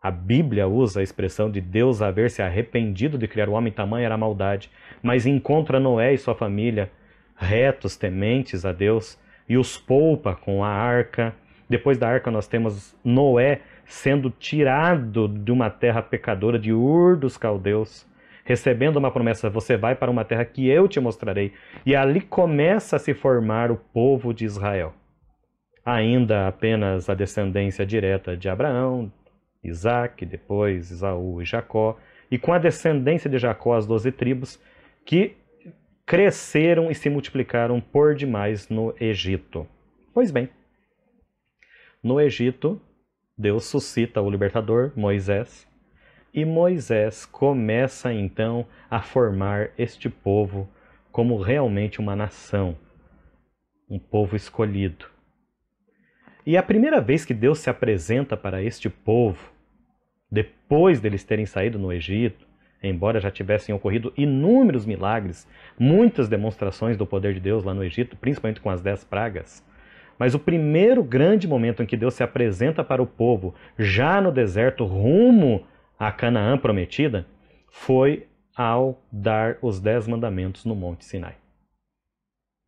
a 0.00 0.10
Bíblia 0.12 0.68
usa 0.68 1.00
a 1.00 1.02
expressão 1.02 1.50
de 1.50 1.60
Deus 1.60 2.00
haver 2.00 2.30
se 2.30 2.42
arrependido 2.42 3.18
de 3.18 3.26
criar 3.26 3.48
o 3.48 3.52
homem, 3.52 3.72
tamanha 3.72 4.06
era 4.06 4.14
a 4.14 4.18
maldade, 4.18 4.70
mas 5.02 5.26
encontra 5.26 5.80
Noé 5.80 6.14
e 6.14 6.18
sua 6.18 6.36
família 6.36 6.90
retos, 7.40 7.96
tementes 7.96 8.64
a 8.64 8.72
Deus, 8.72 9.18
e 9.48 9.56
os 9.56 9.76
poupa 9.76 10.36
com 10.36 10.62
a 10.62 10.68
arca. 10.68 11.34
Depois 11.68 11.98
da 11.98 12.08
arca, 12.08 12.30
nós 12.30 12.46
temos 12.46 12.96
Noé 13.02 13.62
sendo 13.86 14.30
tirado 14.30 15.26
de 15.26 15.50
uma 15.50 15.70
terra 15.70 16.02
pecadora 16.02 16.58
de 16.58 16.72
Ur 16.72 17.16
dos 17.16 17.36
caldeus, 17.36 18.06
recebendo 18.44 18.98
uma 18.98 19.10
promessa: 19.10 19.50
você 19.50 19.76
vai 19.76 19.94
para 19.94 20.10
uma 20.10 20.24
terra 20.24 20.44
que 20.44 20.68
eu 20.68 20.86
te 20.86 21.00
mostrarei. 21.00 21.52
E 21.84 21.96
ali 21.96 22.20
começa 22.20 22.96
a 22.96 22.98
se 22.98 23.14
formar 23.14 23.70
o 23.70 23.76
povo 23.76 24.32
de 24.32 24.44
Israel. 24.44 24.94
Ainda 25.84 26.46
apenas 26.46 27.08
a 27.08 27.14
descendência 27.14 27.86
direta 27.86 28.36
de 28.36 28.48
Abraão, 28.48 29.10
Isaac, 29.64 30.24
depois 30.24 30.90
Isaú 30.90 31.40
e 31.40 31.44
Jacó, 31.44 31.96
e 32.30 32.38
com 32.38 32.52
a 32.52 32.58
descendência 32.58 33.28
de 33.28 33.38
Jacó, 33.38 33.74
as 33.74 33.86
doze 33.86 34.12
tribos, 34.12 34.60
que 35.04 35.36
cresceram 36.10 36.90
e 36.90 36.94
se 36.96 37.08
multiplicaram 37.08 37.80
por 37.80 38.16
demais 38.16 38.68
no 38.68 38.92
Egito. 39.00 39.64
Pois 40.12 40.32
bem, 40.32 40.48
no 42.02 42.20
Egito, 42.20 42.82
Deus 43.38 43.66
suscita 43.66 44.20
o 44.20 44.28
libertador, 44.28 44.90
Moisés, 44.96 45.68
e 46.34 46.44
Moisés 46.44 47.24
começa 47.24 48.12
então 48.12 48.66
a 48.90 49.00
formar 49.00 49.70
este 49.78 50.10
povo 50.10 50.68
como 51.12 51.40
realmente 51.40 52.00
uma 52.00 52.16
nação, 52.16 52.76
um 53.88 54.00
povo 54.00 54.34
escolhido. 54.34 55.06
E 56.44 56.56
a 56.56 56.62
primeira 56.64 57.00
vez 57.00 57.24
que 57.24 57.32
Deus 57.32 57.60
se 57.60 57.70
apresenta 57.70 58.36
para 58.36 58.60
este 58.60 58.90
povo, 58.90 59.52
depois 60.28 61.00
deles 61.00 61.22
terem 61.22 61.46
saído 61.46 61.78
no 61.78 61.92
Egito, 61.92 62.49
embora 62.82 63.20
já 63.20 63.30
tivessem 63.30 63.74
ocorrido 63.74 64.12
inúmeros 64.16 64.86
milagres, 64.86 65.46
muitas 65.78 66.28
demonstrações 66.28 66.96
do 66.96 67.06
poder 67.06 67.34
de 67.34 67.40
Deus 67.40 67.64
lá 67.64 67.74
no 67.74 67.84
Egito, 67.84 68.16
principalmente 68.16 68.60
com 68.60 68.70
as 68.70 68.80
dez 68.80 69.04
pragas, 69.04 69.64
mas 70.18 70.34
o 70.34 70.38
primeiro 70.38 71.02
grande 71.02 71.48
momento 71.48 71.82
em 71.82 71.86
que 71.86 71.96
Deus 71.96 72.14
se 72.14 72.22
apresenta 72.22 72.84
para 72.84 73.02
o 73.02 73.06
povo, 73.06 73.54
já 73.78 74.20
no 74.20 74.30
deserto, 74.30 74.84
rumo 74.84 75.66
a 75.98 76.12
Canaã 76.12 76.58
prometida, 76.58 77.26
foi 77.70 78.26
ao 78.54 79.02
dar 79.10 79.56
os 79.62 79.80
dez 79.80 80.06
mandamentos 80.06 80.64
no 80.64 80.74
Monte 80.74 81.06
Sinai. 81.06 81.36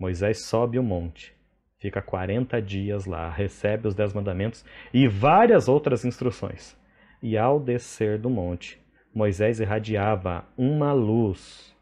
Moisés 0.01 0.47
sobe 0.47 0.79
o 0.79 0.83
monte, 0.83 1.33
fica 1.79 2.03
40 2.03 2.61
dias 2.61 3.07
lá, 3.07 3.29
recebe 3.31 3.87
os 3.87 3.95
dez 3.95 4.13
mandamentos 4.13 4.65
e 4.93 5.07
várias 5.07 5.69
outras 5.69 6.05
instruções. 6.05 6.77
E 7.23 7.39
ao 7.39 7.61
descer 7.61 8.19
do 8.19 8.29
monte, 8.29 8.82
Moisés 9.15 9.61
irradiava 9.61 10.45
uma 10.57 10.93
luz, 10.93 11.75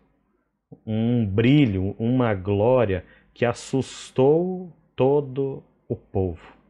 um 0.86 1.24
brilho, 1.24 1.94
uma 1.98 2.34
glória 2.34 3.04
que 3.32 3.44
assustou 3.44 4.72
todo 4.96 5.62
o 5.88 5.96
povo. 5.96 6.60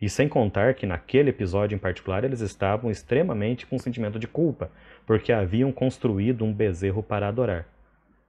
E 0.00 0.08
sem 0.08 0.28
contar 0.28 0.74
que 0.74 0.86
naquele 0.86 1.30
episódio 1.30 1.74
em 1.74 1.78
particular 1.78 2.24
eles 2.24 2.40
estavam 2.40 2.90
extremamente 2.90 3.66
com 3.66 3.78
sentimento 3.78 4.18
de 4.18 4.28
culpa, 4.28 4.70
porque 5.04 5.32
haviam 5.32 5.72
construído 5.72 6.44
um 6.44 6.52
bezerro 6.52 7.02
para 7.02 7.28
adorar. 7.28 7.66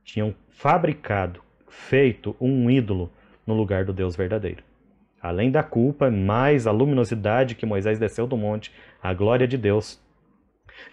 Tinham 0.03 0.33
fabricado, 0.49 1.41
feito 1.67 2.35
um 2.41 2.69
ídolo 2.69 3.11
no 3.45 3.53
lugar 3.53 3.85
do 3.85 3.93
Deus 3.93 4.15
verdadeiro. 4.15 4.63
Além 5.21 5.51
da 5.51 5.61
culpa, 5.61 6.09
mais 6.09 6.65
a 6.65 6.71
luminosidade 6.71 7.55
que 7.55 7.65
Moisés 7.65 7.99
desceu 7.99 8.25
do 8.25 8.37
monte, 8.37 8.73
a 9.01 9.13
glória 9.13 9.47
de 9.47 9.57
Deus, 9.57 10.01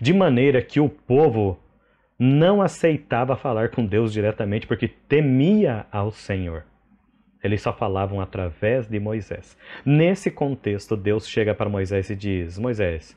de 0.01 0.13
maneira 0.13 0.63
que 0.63 0.81
o 0.81 0.89
povo 0.89 1.59
não 2.19 2.63
aceitava 2.63 3.37
falar 3.37 3.71
com 3.71 3.85
Deus 3.85 4.13
diretamente 4.13 4.67
porque 4.67 4.89
temia 4.89 5.87
ao 5.91 6.11
Senhor. 6.11 6.65
Eles 7.43 7.63
só 7.63 7.73
falavam 7.73 8.21
através 8.21 8.89
de 8.89 8.99
Moisés. 8.99 9.57
Nesse 9.85 10.31
contexto, 10.31 10.97
Deus 10.97 11.29
chega 11.29 11.55
para 11.55 11.69
Moisés 11.69 12.11
e 12.11 12.17
diz: 12.17 12.59
Moisés, 12.59 13.17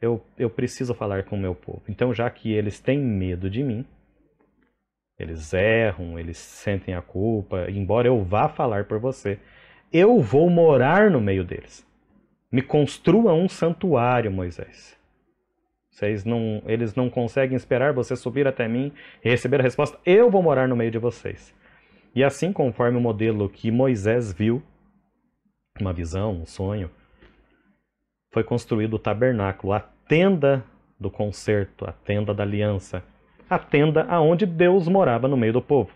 eu, 0.00 0.22
eu 0.36 0.50
preciso 0.50 0.94
falar 0.94 1.24
com 1.24 1.36
o 1.36 1.40
meu 1.40 1.54
povo. 1.54 1.82
Então, 1.88 2.12
já 2.12 2.28
que 2.28 2.52
eles 2.52 2.80
têm 2.80 2.98
medo 2.98 3.48
de 3.48 3.62
mim, 3.62 3.86
eles 5.18 5.52
erram, 5.54 6.18
eles 6.18 6.36
sentem 6.36 6.94
a 6.94 7.00
culpa, 7.00 7.70
embora 7.70 8.08
eu 8.08 8.22
vá 8.24 8.48
falar 8.48 8.84
por 8.84 8.98
você, 8.98 9.38
eu 9.92 10.20
vou 10.20 10.50
morar 10.50 11.10
no 11.10 11.20
meio 11.20 11.44
deles. 11.44 11.86
Me 12.50 12.60
construa 12.60 13.32
um 13.32 13.48
santuário, 13.48 14.30
Moisés. 14.32 14.98
Vocês 15.92 16.24
não, 16.24 16.62
eles 16.66 16.94
não 16.94 17.10
conseguem 17.10 17.54
esperar 17.54 17.92
você 17.92 18.16
subir 18.16 18.48
até 18.48 18.66
mim 18.66 18.90
e 19.22 19.28
receber 19.28 19.60
a 19.60 19.62
resposta. 19.62 19.98
Eu 20.06 20.30
vou 20.30 20.42
morar 20.42 20.66
no 20.66 20.74
meio 20.74 20.90
de 20.90 20.98
vocês. 20.98 21.54
E 22.14 22.24
assim, 22.24 22.50
conforme 22.50 22.96
o 22.96 23.00
modelo 23.00 23.48
que 23.48 23.70
Moisés 23.70 24.32
viu, 24.32 24.62
uma 25.78 25.92
visão, 25.92 26.32
um 26.32 26.46
sonho, 26.46 26.90
foi 28.30 28.42
construído 28.42 28.94
o 28.94 28.98
tabernáculo, 28.98 29.74
a 29.74 29.80
tenda 30.08 30.64
do 30.98 31.10
concerto, 31.10 31.84
a 31.86 31.92
tenda 31.92 32.32
da 32.32 32.42
aliança, 32.42 33.04
a 33.48 33.58
tenda 33.58 34.06
aonde 34.08 34.46
Deus 34.46 34.88
morava 34.88 35.28
no 35.28 35.36
meio 35.36 35.52
do 35.52 35.62
povo. 35.62 35.90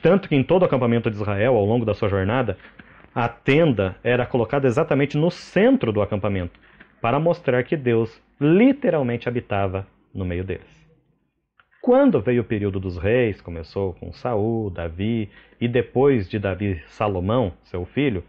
Tanto 0.00 0.28
que 0.28 0.36
em 0.36 0.44
todo 0.44 0.62
o 0.62 0.66
acampamento 0.66 1.10
de 1.10 1.16
Israel, 1.16 1.56
ao 1.56 1.64
longo 1.64 1.84
da 1.84 1.94
sua 1.94 2.08
jornada, 2.08 2.56
a 3.12 3.28
tenda 3.28 3.96
era 4.04 4.24
colocada 4.24 4.68
exatamente 4.68 5.18
no 5.18 5.28
centro 5.28 5.92
do 5.92 6.00
acampamento, 6.00 6.60
para 7.00 7.18
mostrar 7.18 7.62
que 7.64 7.76
Deus 7.76 8.20
literalmente 8.40 9.28
habitava 9.28 9.86
no 10.14 10.24
meio 10.24 10.44
deles. 10.44 10.80
Quando 11.80 12.20
veio 12.20 12.42
o 12.42 12.44
período 12.44 12.78
dos 12.78 12.98
reis, 12.98 13.40
começou 13.40 13.94
com 13.94 14.12
Saul, 14.12 14.68
Davi 14.68 15.30
e 15.58 15.66
depois 15.66 16.28
de 16.28 16.38
Davi 16.38 16.82
Salomão, 16.88 17.52
seu 17.64 17.86
filho, 17.86 18.22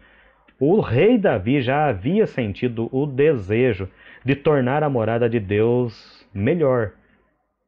o 0.58 0.80
rei 0.80 1.18
Davi 1.18 1.60
já 1.60 1.88
havia 1.88 2.26
sentido 2.26 2.88
o 2.90 3.04
desejo 3.04 3.88
de 4.24 4.34
tornar 4.34 4.82
a 4.82 4.88
morada 4.88 5.28
de 5.28 5.38
Deus 5.38 6.26
melhor. 6.32 6.92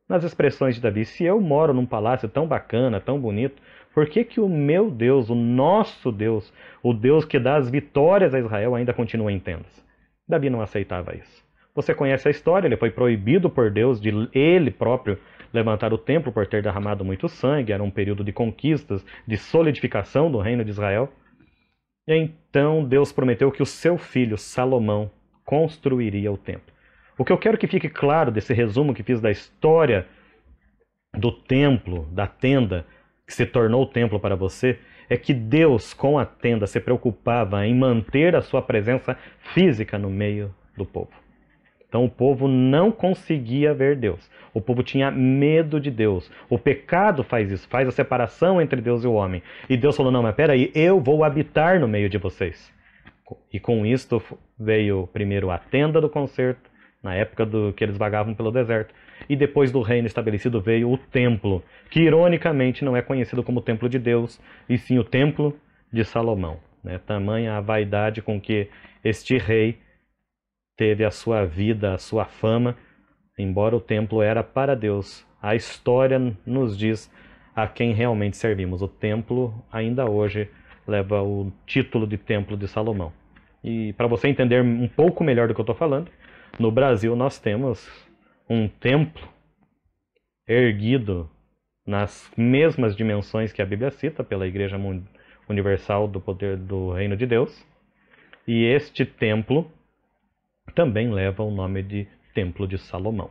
Nas 0.09 0.25
expressões 0.25 0.77
de 0.77 0.81
Davi, 0.81 1.05
se 1.05 1.25
eu 1.25 1.39
moro 1.39 1.75
num 1.75 1.85
palácio 1.85 2.29
tão 2.29 2.47
bacana, 2.47 3.01
tão 3.01 3.21
bonito, 3.21 3.61
por 3.93 4.07
que, 4.07 4.25
que 4.25 4.41
o 4.41 4.49
meu 4.49 4.91
Deus, 4.91 5.29
o 5.29 5.35
nosso 5.35 6.11
Deus, 6.11 6.53
o 6.83 6.95
Deus 6.95 7.25
que 7.25 7.39
dá 7.39 7.57
as 7.57 7.71
vitórias 7.71 8.35
a 8.35 8.41
Israel, 8.41 8.75
ainda 8.75 8.95
continua 8.95 9.31
em 9.31 9.39
tendas? 9.39 9.84
Davi 10.29 10.51
não 10.51 10.61
aceitava 10.61 11.15
isso. 11.15 11.45
Você 11.75 11.95
conhece 11.95 12.29
a 12.29 12.31
história, 12.31 12.69
ele 12.69 12.77
foi 12.77 12.91
proibido 12.91 13.51
por 13.51 13.71
Deus 13.71 14.01
de 14.01 14.11
ele 14.33 14.71
próprio 14.71 15.19
levantar 15.53 15.93
o 15.93 15.99
templo 15.99 16.33
por 16.33 16.47
ter 16.47 16.63
derramado 16.63 17.05
muito 17.05 17.29
sangue, 17.29 17.73
era 17.73 17.83
um 17.83 17.91
período 17.91 18.25
de 18.25 18.33
conquistas, 18.33 19.05
de 19.27 19.37
solidificação 19.37 20.31
do 20.31 20.39
reino 20.39 20.65
de 20.65 20.71
Israel. 20.71 21.13
E 22.07 22.15
então 22.15 22.85
Deus 22.85 23.13
prometeu 23.13 23.51
que 23.51 23.63
o 23.63 23.67
seu 23.67 23.99
filho 23.99 24.39
Salomão 24.39 25.11
construiria 25.45 26.31
o 26.33 26.37
templo. 26.37 26.73
O 27.19 27.25
que 27.25 27.33
eu 27.33 27.39
quero 27.39 27.59
que 27.59 27.67
fique 27.67 27.89
claro 27.89 28.33
desse 28.33 28.53
resumo 28.53 28.95
que 28.95 29.03
fiz 29.03 29.21
da 29.21 29.31
história 29.31 30.07
do 31.13 31.31
templo, 31.31 32.09
da 32.11 32.27
tenda, 32.27 32.85
que 33.27 33.33
se 33.33 33.47
tornou 33.47 33.83
o 33.83 33.87
templo 33.87 34.19
para 34.19 34.35
você, 34.35 34.79
é 35.09 35.17
que 35.17 35.35
Deus, 35.35 35.93
com 35.93 36.19
a 36.19 36.25
tenda, 36.25 36.67
se 36.67 36.81
preocupava 36.81 37.67
em 37.67 37.75
manter 37.75 38.35
a 38.35 38.43
sua 38.43 38.63
presença 38.63 39.17
física 39.53 39.99
no 39.99 40.11
meio 40.11 40.55
do 40.77 40.85
povo. 40.85 41.11
Então 41.89 42.05
o 42.05 42.11
povo 42.11 42.49
não 42.49 42.91
conseguia 42.91 43.73
ver 43.73 43.95
Deus. 43.95 44.29
O 44.53 44.61
povo 44.61 44.83
tinha 44.83 45.13
medo 45.13 45.79
de 45.79 45.93
Deus. 45.93 46.29
O 46.51 46.59
pecado 46.59 47.23
faz 47.23 47.53
isso, 47.53 47.69
faz 47.69 47.87
a 47.87 47.93
separação 47.93 48.61
entre 48.61 48.81
Deus 48.81 49.05
e 49.05 49.07
o 49.07 49.13
homem. 49.13 49.43
E 49.71 49.77
Deus 49.77 49.97
falou: 49.97 50.11
não, 50.11 50.23
mas 50.23 50.35
peraí, 50.35 50.73
eu 50.75 51.01
vou 51.01 51.23
habitar 51.23 51.79
no 51.79 51.87
meio 51.87 52.09
de 52.09 52.19
vocês. 52.19 52.73
E 53.53 53.61
com 53.61 53.87
isto 53.87 54.21
veio 54.59 55.09
primeiro 55.13 55.51
a 55.51 55.59
tenda 55.59 56.01
do 56.01 56.11
concerto, 56.11 56.69
na 57.01 57.15
época 57.15 57.47
do 57.47 57.73
que 57.73 57.85
eles 57.85 57.97
vagavam 57.97 58.35
pelo 58.35 58.51
deserto. 58.51 58.93
E 59.29 59.37
depois 59.37 59.73
do 59.73 59.81
reino 59.81 60.07
estabelecido 60.07 60.61
veio 60.61 60.91
o 60.91 60.99
templo, 60.99 61.63
que 61.91 62.01
ironicamente 62.01 62.85
não 62.85 62.97
é 62.97 63.03
conhecido 63.03 63.43
como 63.43 63.61
templo 63.61 63.89
de 63.89 63.99
Deus, 63.99 64.41
e 64.69 64.77
sim 64.77 64.99
o 64.99 65.05
templo 65.05 65.59
de 65.93 66.05
Salomão. 66.05 66.59
Né? 66.83 66.99
Tamanha 66.99 67.57
a 67.57 67.61
vaidade 67.61 68.21
com 68.21 68.41
que 68.41 68.69
este 69.03 69.39
rei 69.39 69.79
teve 70.77 71.05
a 71.05 71.11
sua 71.11 71.45
vida, 71.45 71.95
a 71.95 71.99
sua 71.99 72.25
fama, 72.25 72.77
embora 73.39 73.77
o 73.77 73.81
templo 73.81 74.23
era 74.23 74.43
para 74.43 74.75
Deus. 74.75 75.27
A 75.41 75.55
história 75.55 76.21
nos 76.45 76.77
diz 76.77 77.11
a 77.55 77.67
quem 77.67 77.93
realmente 77.93 78.37
servimos. 78.37 78.83
O 78.83 78.89
templo 78.89 79.55
ainda 79.73 80.11
hoje 80.11 80.49
leva 80.87 81.23
o 81.23 81.53
título 81.67 82.07
de 82.07 82.19
Templo 82.19 82.57
de 82.57 82.69
Salomão. 82.69 83.13
E 83.63 83.93
para 83.95 84.07
você 84.07 84.29
entender 84.29 84.63
um 84.63 84.89
pouco 84.89 85.25
melhor 85.25 85.49
do 85.49 85.55
que 85.55 85.61
eu 85.61 85.63
estou 85.63 85.75
falando, 85.75 86.11
no 86.59 86.71
Brasil 86.71 87.17
nós 87.17 87.39
temos 87.39 87.89
um 88.49 88.69
templo 88.69 89.29
erguido 90.47 91.31
nas 91.87 92.31
mesmas 92.37 92.95
dimensões 92.97 93.53
que 93.53 93.63
a 93.63 93.67
Bíblia 93.67 93.91
cita 93.91 94.23
pela 94.23 94.47
Igreja 94.47 94.79
Universal 95.49 96.09
do 96.09 96.21
Poder 96.21 96.57
do 96.57 96.93
Reino 96.93 97.17
de 97.17 97.27
Deus. 97.27 97.67
E 98.47 98.65
este 98.65 99.05
templo 99.05 99.71
também 100.75 101.11
leva 101.11 101.43
o 101.43 101.51
nome 101.51 101.83
de 101.83 102.07
Templo 102.35 102.67
de 102.67 102.79
Salomão. 102.79 103.31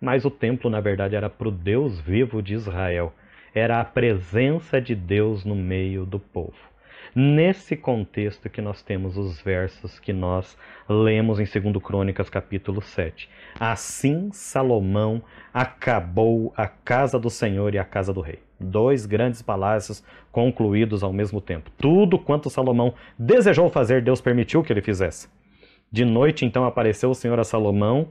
Mas 0.00 0.24
o 0.24 0.30
templo, 0.30 0.68
na 0.68 0.80
verdade, 0.80 1.16
era 1.16 1.30
para 1.30 1.48
o 1.48 1.52
Deus 1.52 2.00
vivo 2.00 2.42
de 2.42 2.54
Israel. 2.54 3.14
Era 3.54 3.80
a 3.80 3.84
presença 3.84 4.80
de 4.80 4.94
Deus 4.94 5.44
no 5.44 5.54
meio 5.54 6.04
do 6.04 6.18
povo. 6.18 6.75
Nesse 7.16 7.74
contexto 7.74 8.50
que 8.50 8.60
nós 8.60 8.82
temos 8.82 9.16
os 9.16 9.40
versos 9.40 9.98
que 9.98 10.12
nós 10.12 10.54
lemos 10.86 11.40
em 11.40 11.44
2 11.44 11.82
Crônicas 11.82 12.28
capítulo 12.28 12.82
7. 12.82 13.30
Assim 13.58 14.30
Salomão 14.32 15.22
acabou 15.52 16.52
a 16.54 16.68
casa 16.68 17.18
do 17.18 17.30
Senhor 17.30 17.74
e 17.74 17.78
a 17.78 17.84
casa 17.84 18.12
do 18.12 18.20
rei. 18.20 18.40
Dois 18.60 19.06
grandes 19.06 19.40
palácios 19.40 20.04
concluídos 20.30 21.02
ao 21.02 21.10
mesmo 21.10 21.40
tempo. 21.40 21.70
Tudo 21.78 22.18
quanto 22.18 22.50
Salomão 22.50 22.92
desejou 23.18 23.70
fazer, 23.70 24.02
Deus 24.02 24.20
permitiu 24.20 24.62
que 24.62 24.70
ele 24.70 24.82
fizesse. 24.82 25.26
De 25.90 26.04
noite, 26.04 26.44
então, 26.44 26.66
apareceu 26.66 27.10
o 27.10 27.14
Senhor 27.14 27.40
a 27.40 27.44
Salomão 27.44 28.08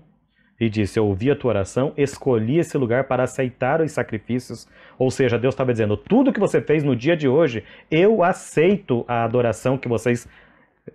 e 0.59 0.69
disse: 0.69 1.00
Eu 1.00 1.05
ouvi 1.05 1.29
a 1.29 1.35
tua 1.35 1.50
oração, 1.50 1.93
escolhi 1.97 2.59
esse 2.59 2.77
lugar 2.77 3.05
para 3.05 3.24
aceitar 3.24 3.81
os 3.81 3.91
sacrifícios. 3.91 4.67
Ou 4.97 5.12
seja, 5.12 5.38
Deus 5.38 5.53
estava 5.53 5.71
dizendo: 5.71 5.97
Tudo 5.97 6.31
que 6.31 6.39
você 6.39 6.62
fez 6.62 6.83
no 6.83 6.95
dia 6.95 7.15
de 7.15 7.27
hoje, 7.27 7.63
eu 7.91 8.24
aceito 8.24 9.03
a 9.07 9.24
adoração 9.24 9.77
que 9.77 9.88
vocês 9.88 10.27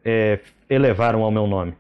é, 0.05 0.41
elevaram 0.69 1.23
ao 1.23 1.31
meu 1.31 1.47
nome. 1.47 1.75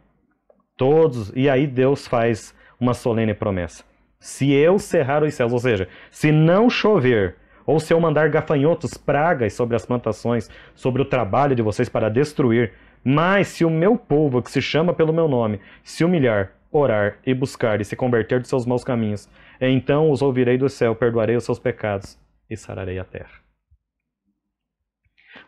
Todos. 0.76 1.32
E 1.34 1.48
aí 1.48 1.66
Deus 1.66 2.06
faz 2.06 2.54
uma 2.78 2.94
solene 2.94 3.34
promessa: 3.34 3.84
Se 4.18 4.52
eu 4.52 4.78
cerrar 4.78 5.22
os 5.22 5.34
céus, 5.34 5.52
ou 5.52 5.58
seja, 5.58 5.88
se 6.10 6.30
não 6.30 6.68
chover, 6.68 7.36
ou 7.66 7.80
se 7.80 7.94
eu 7.94 8.00
mandar 8.00 8.28
gafanhotos, 8.28 8.94
pragas 8.94 9.54
sobre 9.54 9.76
as 9.76 9.86
plantações, 9.86 10.50
sobre 10.74 11.00
o 11.00 11.04
trabalho 11.04 11.54
de 11.54 11.62
vocês 11.62 11.88
para 11.88 12.10
destruir, 12.10 12.72
mas 13.02 13.48
se 13.48 13.64
o 13.64 13.70
meu 13.70 13.96
povo, 13.96 14.42
que 14.42 14.50
se 14.50 14.60
chama 14.60 14.92
pelo 14.92 15.12
meu 15.12 15.28
nome, 15.28 15.60
se 15.82 16.04
humilhar, 16.04 16.52
orar 16.70 17.18
e 17.26 17.34
buscar 17.34 17.80
e 17.80 17.84
se 17.84 17.96
converter 17.96 18.40
dos 18.40 18.48
seus 18.48 18.64
maus 18.64 18.84
caminhos, 18.84 19.28
então 19.60 20.10
os 20.10 20.22
ouvirei 20.22 20.56
do 20.56 20.68
céu, 20.68 20.94
perdoarei 20.94 21.36
os 21.36 21.44
seus 21.44 21.58
pecados 21.58 22.18
e 22.48 22.56
sararei 22.56 22.98
a 22.98 23.04
terra. 23.04 23.40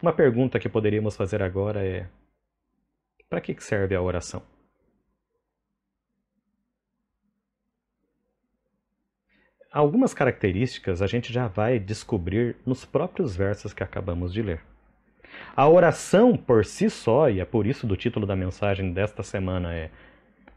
Uma 0.00 0.12
pergunta 0.12 0.58
que 0.58 0.68
poderíamos 0.68 1.16
fazer 1.16 1.42
agora 1.42 1.84
é: 1.84 2.08
para 3.28 3.40
que 3.40 3.58
serve 3.60 3.94
a 3.94 4.02
oração? 4.02 4.42
Algumas 9.72 10.12
características 10.12 11.00
a 11.00 11.06
gente 11.06 11.32
já 11.32 11.48
vai 11.48 11.78
descobrir 11.78 12.56
nos 12.66 12.84
próprios 12.84 13.34
versos 13.34 13.72
que 13.72 13.82
acabamos 13.82 14.30
de 14.30 14.42
ler. 14.42 14.60
A 15.56 15.66
oração 15.66 16.36
por 16.36 16.66
si 16.66 16.90
só, 16.90 17.30
e 17.30 17.40
é 17.40 17.44
por 17.44 17.66
isso 17.66 17.86
do 17.86 17.96
título 17.96 18.26
da 18.26 18.36
mensagem 18.36 18.92
desta 18.92 19.22
semana 19.22 19.72
é 19.74 19.90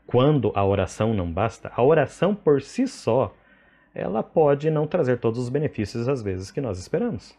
quando 0.06 0.52
a 0.56 0.66
oração 0.66 1.14
não 1.14 1.32
basta, 1.32 1.72
a 1.76 1.84
oração 1.84 2.36
por 2.36 2.62
si 2.62 2.88
só, 2.88 3.34
ela 3.94 4.22
pode 4.22 4.70
não 4.70 4.86
trazer 4.86 5.20
todos 5.20 5.40
os 5.40 5.50
benefícios 5.50 6.08
às 6.08 6.22
vezes 6.22 6.52
que 6.52 6.62
nós 6.62 6.78
esperamos. 6.78 7.38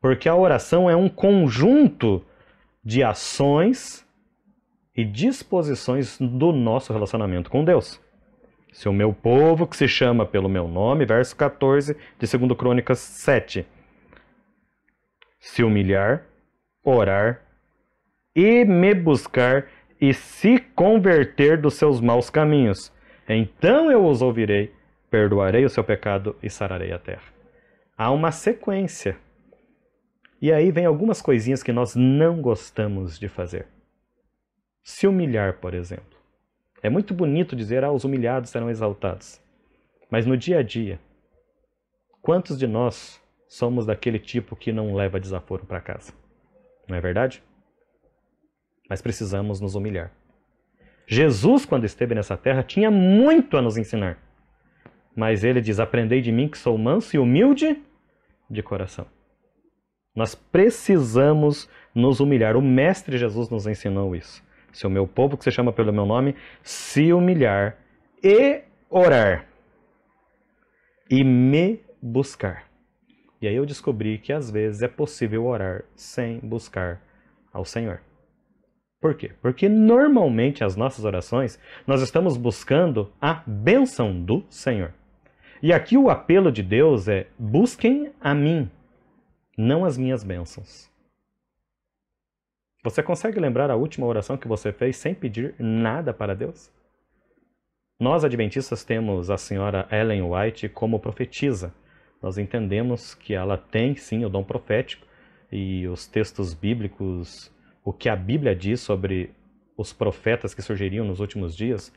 Porque 0.00 0.28
a 0.28 0.34
oração 0.34 0.88
é 0.88 0.96
um 0.96 1.08
conjunto 1.08 2.24
de 2.82 3.02
ações 3.02 4.06
e 4.96 5.04
disposições 5.04 6.18
do 6.18 6.52
nosso 6.52 6.92
relacionamento 6.92 7.50
com 7.50 7.64
Deus. 7.64 8.00
Se 8.72 8.88
o 8.88 8.92
meu 8.92 9.12
povo, 9.12 9.66
que 9.66 9.76
se 9.76 9.88
chama 9.88 10.24
pelo 10.24 10.48
meu 10.48 10.68
nome, 10.68 11.04
verso 11.04 11.36
14 11.36 11.96
de 12.18 12.38
2 12.38 12.56
Crônicas 12.56 12.98
7, 13.00 13.66
se 15.38 15.62
humilhar, 15.62 16.24
orar 16.84 17.42
e 18.34 18.64
me 18.64 18.94
buscar 18.94 19.66
e 20.00 20.14
se 20.14 20.58
converter 20.58 21.60
dos 21.60 21.74
seus 21.74 22.00
maus 22.00 22.30
caminhos. 22.30 22.92
Então 23.28 23.90
eu 23.90 24.06
os 24.06 24.22
ouvirei, 24.22 24.72
perdoarei 25.10 25.64
o 25.64 25.70
seu 25.70 25.84
pecado 25.84 26.34
e 26.42 26.48
sararei 26.48 26.92
a 26.92 26.98
terra. 26.98 27.22
Há 27.96 28.10
uma 28.10 28.32
sequência. 28.32 29.16
E 30.40 30.50
aí 30.50 30.70
vem 30.70 30.86
algumas 30.86 31.20
coisinhas 31.20 31.62
que 31.62 31.72
nós 31.72 31.94
não 31.94 32.40
gostamos 32.40 33.18
de 33.18 33.28
fazer. 33.28 33.66
Se 34.82 35.06
humilhar, 35.06 35.58
por 35.58 35.74
exemplo. 35.74 36.18
É 36.82 36.88
muito 36.88 37.12
bonito 37.12 37.54
dizer, 37.54 37.84
ah, 37.84 37.92
os 37.92 38.04
humilhados 38.04 38.48
serão 38.48 38.70
exaltados. 38.70 39.38
Mas 40.10 40.24
no 40.24 40.34
dia 40.34 40.60
a 40.60 40.62
dia, 40.62 40.98
quantos 42.22 42.58
de 42.58 42.66
nós 42.66 43.20
somos 43.46 43.84
daquele 43.84 44.18
tipo 44.18 44.56
que 44.56 44.72
não 44.72 44.94
leva 44.94 45.20
desaforo 45.20 45.66
para 45.66 45.80
casa? 45.80 46.14
Não 46.88 46.96
é 46.96 47.00
verdade? 47.00 47.42
Mas 48.90 49.00
precisamos 49.00 49.60
nos 49.60 49.76
humilhar. 49.76 50.10
Jesus, 51.06 51.64
quando 51.64 51.84
esteve 51.84 52.12
nessa 52.12 52.36
terra, 52.36 52.64
tinha 52.64 52.90
muito 52.90 53.56
a 53.56 53.62
nos 53.62 53.76
ensinar. 53.76 54.18
Mas 55.14 55.44
ele 55.44 55.60
diz: 55.60 55.78
Aprendei 55.78 56.20
de 56.20 56.32
mim 56.32 56.48
que 56.48 56.58
sou 56.58 56.76
manso 56.76 57.14
e 57.14 57.18
humilde 57.18 57.80
de 58.50 58.62
coração. 58.64 59.06
Nós 60.14 60.34
precisamos 60.34 61.70
nos 61.94 62.18
humilhar. 62.18 62.56
O 62.56 62.62
Mestre 62.62 63.16
Jesus 63.16 63.48
nos 63.48 63.66
ensinou 63.68 64.14
isso. 64.14 64.42
Se 64.72 64.86
o 64.86 64.90
meu 64.90 65.06
povo, 65.06 65.36
que 65.36 65.44
se 65.44 65.52
chama 65.52 65.72
pelo 65.72 65.92
meu 65.92 66.04
nome, 66.04 66.34
se 66.62 67.12
humilhar 67.12 67.76
e 68.22 68.62
orar 68.88 69.46
e 71.08 71.22
me 71.24 71.80
buscar. 72.02 72.68
E 73.40 73.46
aí 73.46 73.54
eu 73.54 73.66
descobri 73.66 74.18
que 74.18 74.32
às 74.32 74.50
vezes 74.50 74.82
é 74.82 74.88
possível 74.88 75.46
orar 75.46 75.84
sem 75.94 76.38
buscar 76.40 77.00
ao 77.52 77.64
Senhor. 77.64 78.00
Por 79.00 79.14
quê? 79.14 79.32
Porque 79.40 79.68
normalmente 79.68 80.62
as 80.62 80.76
nossas 80.76 81.04
orações 81.04 81.58
nós 81.86 82.02
estamos 82.02 82.36
buscando 82.36 83.10
a 83.20 83.42
bênção 83.46 84.20
do 84.22 84.44
Senhor. 84.50 84.92
E 85.62 85.72
aqui 85.72 85.96
o 85.96 86.10
apelo 86.10 86.52
de 86.52 86.62
Deus 86.62 87.08
é: 87.08 87.26
busquem 87.38 88.12
a 88.20 88.34
mim, 88.34 88.70
não 89.56 89.84
as 89.84 89.96
minhas 89.96 90.22
bênçãos. 90.22 90.90
Você 92.82 93.02
consegue 93.02 93.40
lembrar 93.40 93.70
a 93.70 93.76
última 93.76 94.06
oração 94.06 94.36
que 94.36 94.48
você 94.48 94.72
fez 94.72 94.96
sem 94.96 95.14
pedir 95.14 95.54
nada 95.58 96.14
para 96.14 96.34
Deus? 96.34 96.70
Nós, 97.98 98.24
adventistas, 98.24 98.82
temos 98.82 99.30
a 99.30 99.36
senhora 99.36 99.86
Ellen 99.92 100.22
White 100.22 100.70
como 100.70 100.98
profetisa. 100.98 101.74
Nós 102.22 102.38
entendemos 102.38 103.14
que 103.14 103.34
ela 103.34 103.58
tem 103.58 103.94
sim 103.94 104.24
o 104.24 104.30
dom 104.30 104.42
profético 104.42 105.06
e 105.52 105.86
os 105.86 106.06
textos 106.06 106.54
bíblicos 106.54 107.52
o 107.84 107.92
que 107.92 108.08
a 108.08 108.16
Bíblia 108.16 108.54
diz 108.54 108.80
sobre 108.80 109.30
os 109.76 109.92
profetas 109.92 110.52
que 110.52 110.62
surgiriam 110.62 111.04
nos 111.04 111.20
últimos 111.20 111.56
dias, 111.56 111.92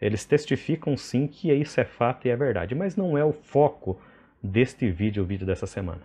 eles 0.00 0.24
testificam 0.24 0.96
sim 0.96 1.26
que 1.26 1.52
isso 1.52 1.80
é 1.80 1.84
fato 1.84 2.26
e 2.26 2.30
é 2.30 2.36
verdade, 2.36 2.74
mas 2.74 2.96
não 2.96 3.16
é 3.16 3.24
o 3.24 3.32
foco 3.32 3.98
deste 4.42 4.90
vídeo, 4.90 5.22
o 5.22 5.26
vídeo 5.26 5.46
dessa 5.46 5.66
semana. 5.66 6.02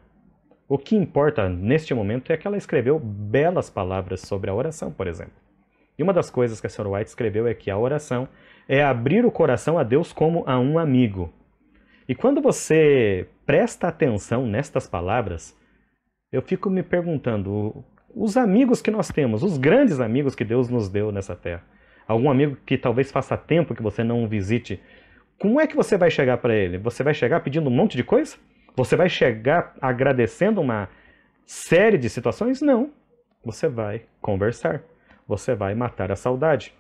O 0.68 0.78
que 0.78 0.96
importa 0.96 1.50
neste 1.50 1.94
momento 1.94 2.32
é 2.32 2.38
que 2.38 2.48
ela 2.48 2.58
escreveu 2.58 3.00
belas 3.00 3.70
palavras 3.70 4.22
sobre 4.22 4.50
a 4.50 4.54
oração, 4.54 4.92
por 4.92 5.08
exemplo. 5.08 5.34
E 5.98 6.04
uma 6.04 6.14
das 6.14 6.30
coisas 6.30 6.62
que 6.62 6.68
a 6.68 6.70
Sra. 6.70 6.88
White 6.88 7.10
escreveu 7.10 7.48
é 7.48 7.54
que 7.54 7.70
a 7.70 7.78
oração 7.78 8.30
é 8.68 8.84
abrir 8.84 9.26
o 9.26 9.32
coração 9.32 9.78
a 9.78 9.84
Deus 9.84 10.14
como 10.14 10.44
a 10.48 10.58
um 10.60 10.80
amigo. 10.80 11.34
E 12.08 12.16
quando 12.16 12.42
você 12.42 13.28
presta 13.46 13.88
atenção 13.88 14.48
nestas 14.48 14.88
palavras, 14.88 15.58
eu 16.32 16.42
fico 16.42 16.70
me 16.70 16.84
perguntando 16.84 17.84
os 18.16 18.38
amigos 18.38 18.82
que 18.82 18.92
nós 18.92 19.10
temos, 19.10 19.44
os 19.44 19.58
grandes 19.58 20.00
amigos 20.00 20.36
que 20.36 20.44
Deus 20.44 20.70
nos 20.70 20.90
deu 20.90 21.12
nessa 21.12 21.36
terra. 21.36 21.64
Algum 22.08 22.30
amigo 22.30 22.58
que 22.66 22.78
talvez 22.78 23.12
faça 23.12 23.38
tempo 23.38 23.76
que 23.76 23.84
você 23.84 24.04
não 24.04 24.28
visite. 24.28 24.82
Como 25.40 25.60
é 25.60 25.68
que 25.68 25.76
você 25.76 25.98
vai 25.98 26.10
chegar 26.10 26.38
para 26.38 26.56
ele? 26.56 26.78
Você 26.80 27.04
vai 27.04 27.14
chegar 27.14 27.40
pedindo 27.42 27.70
um 27.70 27.74
monte 27.74 27.96
de 27.96 28.04
coisa? 28.04 28.36
Você 28.76 28.96
vai 28.96 29.10
chegar 29.10 29.76
agradecendo 29.80 30.60
uma 30.60 30.90
série 31.46 31.98
de 31.98 32.10
situações? 32.10 32.62
Não. 32.62 32.92
Você 33.46 33.68
vai 33.68 34.04
conversar. 34.22 34.82
Você 35.28 35.54
vai 35.54 35.76
matar 35.76 36.12
a 36.12 36.16
saudade. 36.16 36.74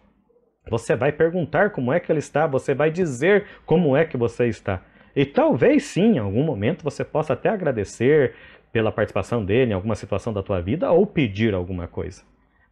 Você 0.69 0.95
vai 0.95 1.11
perguntar 1.11 1.71
como 1.71 1.91
é 1.93 1.99
que 1.99 2.11
ele 2.11 2.19
está, 2.19 2.45
você 2.45 2.73
vai 2.73 2.91
dizer 2.91 3.45
como 3.65 3.95
é 3.95 4.05
que 4.05 4.17
você 4.17 4.47
está. 4.47 4.81
E 5.15 5.25
talvez 5.25 5.83
sim, 5.83 6.15
em 6.15 6.19
algum 6.19 6.43
momento 6.43 6.83
você 6.83 7.03
possa 7.03 7.33
até 7.33 7.49
agradecer, 7.49 8.35
pela 8.71 8.91
participação 8.91 9.43
dele 9.43 9.71
em 9.71 9.73
alguma 9.73 9.95
situação 9.95 10.31
da 10.31 10.43
tua 10.43 10.61
vida 10.61 10.91
ou 10.91 11.05
pedir 11.05 11.53
alguma 11.53 11.87
coisa. 11.87 12.23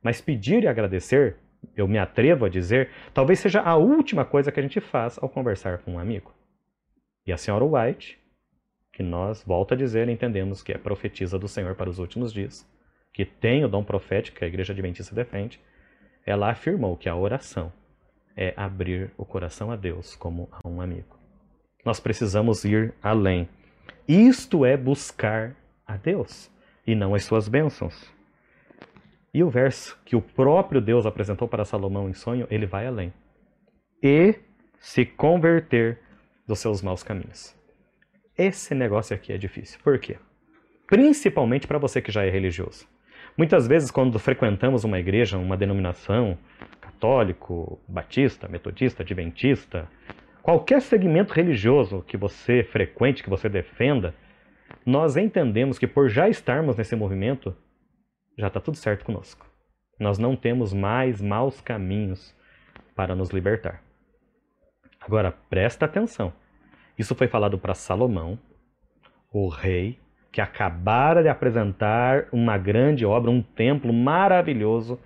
Mas 0.01 0.21
pedir 0.21 0.63
e 0.63 0.67
agradecer, 0.67 1.37
eu 1.75 1.87
me 1.87 1.97
atrevo 1.97 2.45
a 2.45 2.49
dizer, 2.49 2.89
talvez 3.13 3.39
seja 3.39 3.61
a 3.61 3.75
última 3.75 4.23
coisa 4.23 4.51
que 4.51 4.59
a 4.59 4.63
gente 4.63 4.79
faz 4.79 5.17
ao 5.21 5.29
conversar 5.29 5.79
com 5.79 5.93
um 5.93 5.99
amigo. 5.99 6.33
E 7.25 7.33
a 7.33 7.37
senhora 7.37 7.65
White, 7.65 8.19
que 8.93 9.03
nós, 9.03 9.43
volta 9.43 9.75
a 9.75 9.77
dizer, 9.77 10.07
entendemos 10.07 10.63
que 10.63 10.71
é 10.71 10.77
profetisa 10.77 11.37
do 11.37 11.47
Senhor 11.47 11.75
para 11.75 11.89
os 11.89 11.99
últimos 11.99 12.31
dias, 12.31 12.65
que 13.11 13.25
tem 13.25 13.65
o 13.65 13.67
dom 13.67 13.83
profético 13.83 14.37
que 14.37 14.45
a 14.45 14.47
igreja 14.47 14.73
adventista 14.73 15.13
defende, 15.13 15.59
ela 16.25 16.49
afirmou 16.49 16.95
que 16.95 17.09
a 17.09 17.15
oração 17.15 17.71
é 18.35 18.53
abrir 18.55 19.11
o 19.17 19.25
coração 19.25 19.71
a 19.71 19.75
Deus 19.75 20.15
como 20.15 20.47
a 20.51 20.67
um 20.67 20.79
amigo. 20.79 21.17
Nós 21.83 21.99
precisamos 21.99 22.63
ir 22.63 22.93
além. 23.01 23.49
Isto 24.07 24.65
é 24.65 24.77
buscar 24.77 25.55
a 25.87 25.95
Deus 25.97 26.51
e 26.85 26.95
não 26.95 27.15
as 27.15 27.23
suas 27.23 27.47
bênçãos. 27.47 28.13
E 29.33 29.43
o 29.43 29.49
verso 29.49 29.99
que 30.05 30.15
o 30.15 30.21
próprio 30.21 30.81
Deus 30.81 31.05
apresentou 31.05 31.47
para 31.47 31.65
Salomão 31.65 32.09
em 32.09 32.13
sonho, 32.13 32.47
ele 32.49 32.65
vai 32.65 32.87
além. 32.87 33.13
E 34.01 34.35
se 34.79 35.05
converter 35.05 35.99
dos 36.47 36.59
seus 36.59 36.81
maus 36.81 37.03
caminhos. 37.03 37.55
Esse 38.37 38.73
negócio 38.75 39.15
aqui 39.15 39.33
é 39.33 39.37
difícil. 39.37 39.79
Por 39.83 39.99
quê? 39.99 40.17
principalmente 40.87 41.67
para 41.67 41.77
você 41.77 42.01
que 42.01 42.11
já 42.11 42.25
é 42.25 42.29
religioso. 42.29 42.87
Muitas 43.37 43.67
vezes, 43.67 43.91
quando 43.91 44.17
frequentamos 44.17 44.83
uma 44.83 44.97
igreja, 44.97 45.37
uma 45.37 45.57
denominação, 45.57 46.37
católico, 46.81 47.79
batista, 47.87 48.47
metodista, 48.47 49.03
adventista, 49.03 49.87
qualquer 50.41 50.81
segmento 50.81 51.33
religioso 51.33 52.03
que 52.07 52.17
você 52.17 52.63
frequente, 52.63 53.21
que 53.21 53.29
você 53.29 53.47
defenda, 53.47 54.15
nós 54.85 55.17
entendemos 55.17 55.77
que 55.77 55.87
por 55.87 56.09
já 56.09 56.29
estarmos 56.29 56.77
nesse 56.77 56.95
movimento, 56.95 57.55
já 58.37 58.47
está 58.47 58.59
tudo 58.59 58.77
certo 58.77 59.05
conosco. 59.05 59.45
Nós 59.99 60.17
não 60.17 60.35
temos 60.35 60.73
mais 60.73 61.21
maus 61.21 61.59
caminhos 61.59 62.35
para 62.95 63.15
nos 63.15 63.29
libertar. 63.29 63.81
Agora, 64.99 65.33
presta 65.49 65.85
atenção. 65.85 66.31
Isso 66.97 67.15
foi 67.15 67.27
falado 67.27 67.57
para 67.57 67.73
Salomão, 67.73 68.37
o 69.31 69.47
rei, 69.47 69.99
que 70.31 70.41
acabara 70.41 71.23
de 71.23 71.29
apresentar 71.29 72.27
uma 72.31 72.57
grande 72.57 73.05
obra, 73.05 73.31
um 73.31 73.41
templo 73.41 73.91
maravilhoso 73.91 74.99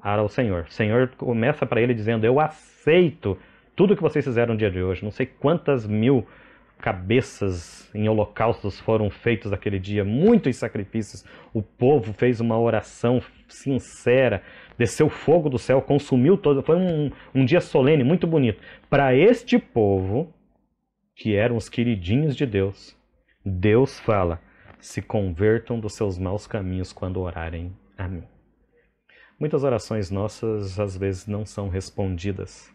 ao 0.00 0.28
Senhor. 0.28 0.64
O 0.68 0.72
Senhor 0.72 1.08
começa 1.16 1.66
para 1.66 1.80
ele 1.80 1.94
dizendo: 1.94 2.24
Eu 2.24 2.40
aceito 2.40 3.38
tudo 3.76 3.96
que 3.96 4.02
vocês 4.02 4.24
fizeram 4.24 4.54
no 4.54 4.58
dia 4.58 4.70
de 4.70 4.82
hoje. 4.82 5.04
Não 5.04 5.10
sei 5.10 5.26
quantas 5.26 5.86
mil 5.86 6.26
cabeças 6.78 7.90
em 7.94 8.08
holocaustos 8.08 8.78
foram 8.80 9.10
feitos 9.10 9.50
naquele 9.50 9.78
dia, 9.78 10.04
muitos 10.04 10.56
sacrifícios. 10.56 11.24
O 11.52 11.62
povo 11.62 12.12
fez 12.12 12.40
uma 12.40 12.58
oração 12.58 13.20
sincera, 13.48 14.42
desceu 14.76 15.08
fogo 15.08 15.48
do 15.48 15.58
céu, 15.58 15.82
consumiu 15.82 16.36
todo. 16.36 16.62
Foi 16.62 16.76
um, 16.76 17.10
um 17.34 17.44
dia 17.44 17.60
solene, 17.60 18.04
muito 18.04 18.26
bonito. 18.26 18.62
Para 18.88 19.14
este 19.14 19.58
povo, 19.58 20.32
que 21.14 21.34
eram 21.34 21.56
os 21.56 21.68
queridinhos 21.68 22.36
de 22.36 22.46
Deus, 22.46 22.96
Deus 23.44 23.98
fala: 24.00 24.40
se 24.78 25.02
convertam 25.02 25.80
dos 25.80 25.94
seus 25.94 26.16
maus 26.18 26.46
caminhos 26.46 26.92
quando 26.92 27.20
orarem 27.20 27.76
a 27.96 28.06
mim. 28.06 28.24
Muitas 29.38 29.62
orações 29.64 30.10
nossas 30.10 30.78
às 30.78 30.96
vezes 30.96 31.26
não 31.26 31.44
são 31.44 31.68
respondidas 31.68 32.72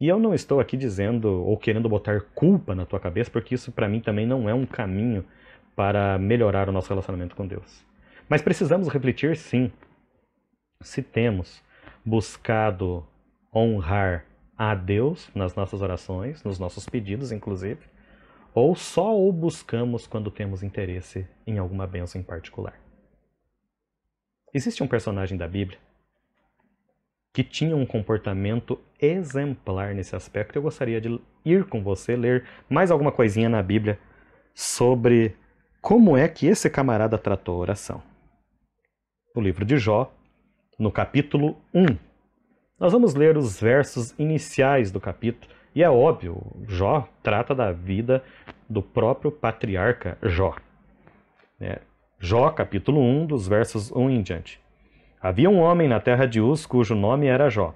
e 0.00 0.08
eu 0.08 0.18
não 0.18 0.34
estou 0.34 0.60
aqui 0.60 0.76
dizendo 0.76 1.28
ou 1.28 1.56
querendo 1.56 1.88
botar 1.88 2.20
culpa 2.34 2.74
na 2.74 2.84
tua 2.84 3.00
cabeça, 3.00 3.30
porque 3.30 3.54
isso 3.54 3.72
para 3.72 3.88
mim 3.88 4.00
também 4.00 4.26
não 4.26 4.48
é 4.48 4.52
um 4.52 4.66
caminho 4.66 5.24
para 5.74 6.18
melhorar 6.18 6.68
o 6.68 6.72
nosso 6.72 6.88
relacionamento 6.88 7.34
com 7.34 7.46
Deus. 7.46 7.84
Mas 8.28 8.42
precisamos 8.42 8.88
refletir 8.88 9.36
sim 9.36 9.70
se 10.82 11.02
temos 11.02 11.62
buscado 12.04 13.06
honrar 13.54 14.26
a 14.56 14.74
Deus 14.74 15.30
nas 15.34 15.54
nossas 15.54 15.80
orações, 15.80 16.42
nos 16.44 16.58
nossos 16.58 16.86
pedidos, 16.88 17.32
inclusive, 17.32 17.80
ou 18.54 18.74
só 18.74 19.18
o 19.18 19.32
buscamos 19.32 20.06
quando 20.06 20.30
temos 20.30 20.62
interesse 20.62 21.26
em 21.46 21.58
alguma 21.58 21.86
bênção 21.86 22.20
em 22.20 22.24
particular. 22.24 22.78
Existe 24.52 24.82
um 24.82 24.88
personagem 24.88 25.36
da 25.36 25.46
Bíblia 25.48 25.78
que 27.36 27.44
tinha 27.44 27.76
um 27.76 27.84
comportamento 27.84 28.80
exemplar 28.98 29.94
nesse 29.94 30.16
aspecto. 30.16 30.56
Eu 30.56 30.62
gostaria 30.62 30.98
de 31.02 31.20
ir 31.44 31.66
com 31.66 31.82
você 31.82 32.16
ler 32.16 32.46
mais 32.66 32.90
alguma 32.90 33.12
coisinha 33.12 33.46
na 33.46 33.62
Bíblia 33.62 33.98
sobre 34.54 35.36
como 35.82 36.16
é 36.16 36.28
que 36.28 36.46
esse 36.46 36.70
camarada 36.70 37.18
tratou 37.18 37.56
a 37.56 37.58
oração. 37.58 38.02
O 39.34 39.40
livro 39.42 39.66
de 39.66 39.76
Jó, 39.76 40.10
no 40.78 40.90
capítulo 40.90 41.58
1. 41.74 41.98
Nós 42.80 42.94
vamos 42.94 43.14
ler 43.14 43.36
os 43.36 43.60
versos 43.60 44.14
iniciais 44.18 44.90
do 44.90 44.98
capítulo, 44.98 45.52
e 45.74 45.82
é 45.82 45.90
óbvio, 45.90 46.40
Jó 46.66 47.06
trata 47.22 47.54
da 47.54 47.70
vida 47.70 48.24
do 48.66 48.80
próprio 48.80 49.30
patriarca 49.30 50.16
Jó. 50.22 50.56
É, 51.60 51.82
Jó, 52.18 52.48
capítulo 52.48 52.98
1, 52.98 53.26
dos 53.26 53.46
versos 53.46 53.92
1 53.92 54.08
em 54.08 54.22
diante. 54.22 54.65
Havia 55.26 55.50
um 55.50 55.58
homem 55.58 55.88
na 55.88 55.98
terra 55.98 56.24
de 56.24 56.40
Uz 56.40 56.64
cujo 56.64 56.94
nome 56.94 57.26
era 57.26 57.50
Jó. 57.50 57.74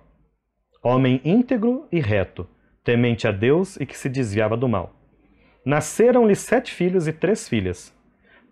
Homem 0.80 1.20
íntegro 1.24 1.84
e 1.90 1.98
reto, 1.98 2.46
temente 2.84 3.26
a 3.26 3.32
Deus 3.32 3.76
e 3.78 3.84
que 3.84 3.98
se 3.98 4.08
desviava 4.08 4.56
do 4.56 4.68
mal. 4.68 4.94
Nasceram-lhe 5.64 6.36
sete 6.36 6.72
filhos 6.72 7.08
e 7.08 7.12
três 7.12 7.48
filhas. 7.48 7.92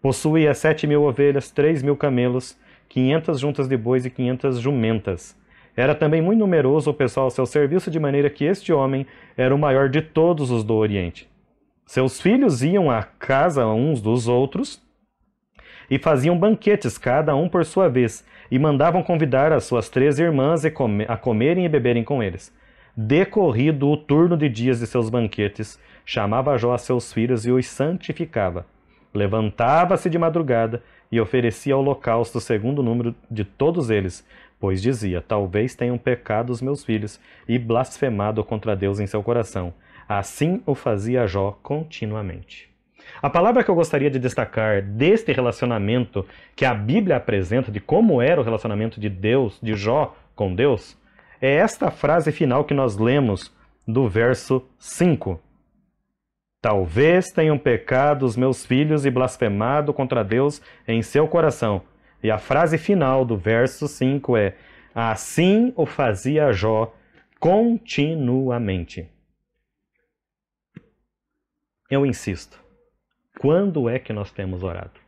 Possuía 0.02 0.52
sete 0.52 0.84
mil 0.84 1.04
ovelhas, 1.04 1.48
três 1.48 1.80
mil 1.80 1.96
camelos, 1.96 2.58
quinhentas 2.88 3.38
juntas 3.38 3.68
de 3.68 3.76
bois 3.76 4.04
e 4.04 4.10
quinhentas 4.10 4.58
jumentas. 4.58 5.40
Era 5.76 5.94
também 5.94 6.20
muito 6.20 6.40
numeroso 6.40 6.90
o 6.90 6.94
pessoal 6.94 7.26
ao 7.26 7.30
seu 7.30 7.46
serviço, 7.46 7.92
de 7.92 8.00
maneira 8.00 8.28
que 8.28 8.44
este 8.44 8.72
homem 8.72 9.06
era 9.36 9.54
o 9.54 9.58
maior 9.58 9.88
de 9.88 10.02
todos 10.02 10.50
os 10.50 10.64
do 10.64 10.74
Oriente. 10.74 11.30
Seus 11.86 12.20
filhos 12.20 12.64
iam 12.64 12.90
à 12.90 13.04
casa 13.04 13.64
uns 13.64 14.02
dos 14.02 14.26
outros 14.26 14.82
e 15.88 15.98
faziam 16.00 16.36
banquetes, 16.36 16.98
cada 16.98 17.36
um 17.36 17.48
por 17.48 17.64
sua 17.64 17.88
vez, 17.88 18.24
e 18.50 18.58
mandavam 18.58 19.02
convidar 19.02 19.52
as 19.52 19.64
suas 19.64 19.88
três 19.88 20.18
irmãs 20.18 20.62
a 21.08 21.16
comerem 21.16 21.64
e 21.64 21.68
beberem 21.68 22.04
com 22.04 22.22
eles. 22.22 22.52
Decorrido 22.96 23.88
o 23.88 23.96
turno 23.96 24.36
de 24.36 24.48
dias 24.48 24.80
de 24.80 24.86
seus 24.86 25.08
banquetes, 25.08 25.78
chamava 26.04 26.58
Jó 26.58 26.72
a 26.72 26.78
seus 26.78 27.12
filhos 27.12 27.46
e 27.46 27.50
os 27.52 27.66
santificava. 27.66 28.66
Levantava-se 29.14 30.10
de 30.10 30.18
madrugada 30.18 30.82
e 31.10 31.20
oferecia 31.20 31.76
holocausto 31.76 32.40
segundo 32.40 32.80
o 32.80 32.82
número 32.82 33.14
de 33.30 33.44
todos 33.44 33.90
eles, 33.90 34.26
pois 34.58 34.82
dizia: 34.82 35.22
Talvez 35.22 35.74
tenham 35.74 35.96
pecado 35.96 36.50
os 36.50 36.60
meus 36.60 36.84
filhos 36.84 37.20
e 37.46 37.58
blasfemado 37.58 38.42
contra 38.44 38.76
Deus 38.76 39.00
em 39.00 39.06
seu 39.06 39.22
coração. 39.22 39.72
Assim 40.08 40.62
o 40.66 40.74
fazia 40.74 41.26
Jó 41.26 41.58
continuamente. 41.62 42.68
A 43.20 43.28
palavra 43.28 43.64
que 43.64 43.70
eu 43.70 43.74
gostaria 43.74 44.10
de 44.10 44.18
destacar 44.18 44.80
deste 44.82 45.32
relacionamento 45.32 46.24
que 46.54 46.64
a 46.64 46.72
Bíblia 46.72 47.16
apresenta, 47.16 47.70
de 47.70 47.80
como 47.80 48.22
era 48.22 48.40
o 48.40 48.44
relacionamento 48.44 49.00
de 49.00 49.08
Deus, 49.08 49.58
de 49.60 49.74
Jó 49.74 50.16
com 50.36 50.54
Deus, 50.54 50.96
é 51.40 51.54
esta 51.56 51.90
frase 51.90 52.30
final 52.30 52.64
que 52.64 52.74
nós 52.74 52.96
lemos 52.96 53.52
do 53.86 54.08
verso 54.08 54.64
5. 54.78 55.40
Talvez 56.60 57.26
tenham 57.26 57.58
pecado 57.58 58.24
os 58.24 58.36
meus 58.36 58.66
filhos 58.66 59.06
e 59.06 59.10
blasfemado 59.10 59.92
contra 59.92 60.24
Deus 60.24 60.60
em 60.86 61.02
seu 61.02 61.26
coração. 61.26 61.82
E 62.22 62.30
a 62.30 62.38
frase 62.38 62.78
final 62.78 63.24
do 63.24 63.36
verso 63.36 63.86
5 63.86 64.36
é: 64.36 64.56
Assim 64.94 65.72
o 65.76 65.86
fazia 65.86 66.52
Jó 66.52 66.92
continuamente. 67.38 69.08
Eu 71.88 72.04
insisto. 72.04 72.67
Quando 73.38 73.88
é 73.88 74.00
que 74.00 74.12
nós 74.12 74.32
temos 74.32 74.64
orado? 74.64 74.98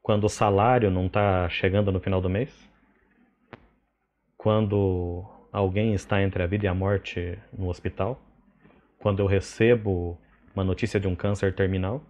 Quando 0.00 0.24
o 0.24 0.28
salário 0.28 0.92
não 0.92 1.06
está 1.06 1.48
chegando 1.48 1.90
no 1.90 1.98
final 1.98 2.20
do 2.20 2.30
mês? 2.30 2.54
Quando 4.36 5.24
alguém 5.52 5.92
está 5.92 6.22
entre 6.22 6.40
a 6.40 6.46
vida 6.46 6.66
e 6.66 6.68
a 6.68 6.74
morte 6.74 7.36
no 7.52 7.68
hospital? 7.68 8.22
Quando 9.00 9.18
eu 9.18 9.26
recebo 9.26 10.16
uma 10.54 10.62
notícia 10.62 11.00
de 11.00 11.08
um 11.08 11.16
câncer 11.16 11.52
terminal? 11.52 12.00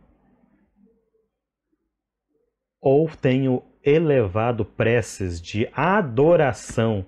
Ou 2.78 3.08
tenho 3.08 3.62
elevado 3.82 4.66
preces 4.66 5.40
de 5.40 5.66
adoração, 5.72 7.06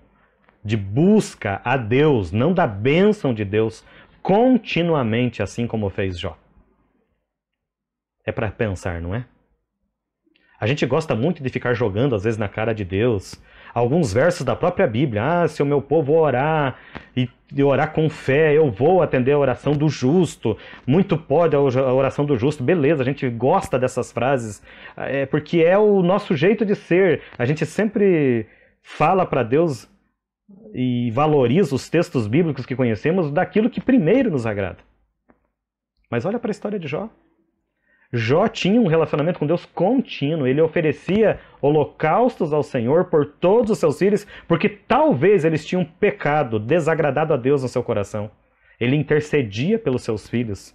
de 0.64 0.78
busca 0.78 1.60
a 1.62 1.76
Deus, 1.76 2.32
não 2.32 2.54
da 2.54 2.66
bênção 2.66 3.34
de 3.34 3.44
Deus, 3.44 3.84
continuamente, 4.22 5.42
assim 5.42 5.66
como 5.66 5.90
fez 5.90 6.18
Jó? 6.18 6.38
É 8.24 8.32
para 8.32 8.50
pensar, 8.50 9.00
não 9.00 9.14
é? 9.14 9.24
A 10.62 10.66
gente 10.66 10.86
gosta 10.86 11.14
muito 11.16 11.42
de 11.42 11.48
ficar 11.48 11.74
jogando, 11.74 12.14
às 12.14 12.22
vezes, 12.22 12.38
na 12.38 12.48
cara 12.48 12.72
de 12.72 12.84
Deus, 12.84 13.34
alguns 13.74 14.12
versos 14.12 14.46
da 14.46 14.54
própria 14.54 14.86
Bíblia. 14.86 15.42
Ah, 15.42 15.48
se 15.48 15.60
o 15.60 15.66
meu 15.66 15.82
povo 15.82 16.12
orar 16.12 16.78
e, 17.16 17.28
orar 17.64 17.92
com 17.92 18.08
fé, 18.08 18.56
eu 18.56 18.70
vou 18.70 19.02
atender 19.02 19.32
a 19.32 19.38
oração 19.38 19.72
do 19.72 19.88
justo. 19.88 20.56
Muito 20.86 21.18
pode 21.18 21.56
a 21.56 21.60
oração 21.60 22.24
do 22.24 22.36
justo. 22.36 22.62
Beleza, 22.62 23.02
a 23.02 23.04
gente 23.04 23.28
gosta 23.28 23.76
dessas 23.76 24.12
frases, 24.12 24.62
é, 24.96 25.26
porque 25.26 25.62
é 25.62 25.76
o 25.76 26.00
nosso 26.00 26.36
jeito 26.36 26.64
de 26.64 26.76
ser. 26.76 27.22
A 27.36 27.44
gente 27.44 27.66
sempre 27.66 28.46
fala 28.80 29.26
para 29.26 29.42
Deus 29.42 29.88
e 30.72 31.10
valoriza 31.10 31.74
os 31.74 31.88
textos 31.90 32.28
bíblicos 32.28 32.64
que 32.64 32.76
conhecemos 32.76 33.32
daquilo 33.32 33.68
que 33.68 33.80
primeiro 33.80 34.30
nos 34.30 34.46
agrada. 34.46 34.78
Mas 36.08 36.24
olha 36.24 36.38
para 36.38 36.50
a 36.50 36.52
história 36.52 36.78
de 36.78 36.86
Jó. 36.86 37.10
Jó 38.12 38.46
tinha 38.46 38.78
um 38.78 38.86
relacionamento 38.86 39.38
com 39.38 39.46
Deus 39.46 39.64
contínuo. 39.64 40.46
Ele 40.46 40.60
oferecia 40.60 41.40
holocaustos 41.60 42.52
ao 42.52 42.62
Senhor 42.62 43.06
por 43.06 43.24
todos 43.24 43.70
os 43.70 43.78
seus 43.78 43.98
filhos, 43.98 44.26
porque 44.46 44.68
talvez 44.68 45.44
eles 45.44 45.64
tinham 45.64 45.84
pecado, 45.84 46.58
desagradado 46.58 47.32
a 47.32 47.36
Deus 47.38 47.62
no 47.62 47.68
seu 47.68 47.82
coração. 47.82 48.30
Ele 48.78 48.96
intercedia 48.96 49.78
pelos 49.78 50.02
seus 50.02 50.28
filhos. 50.28 50.74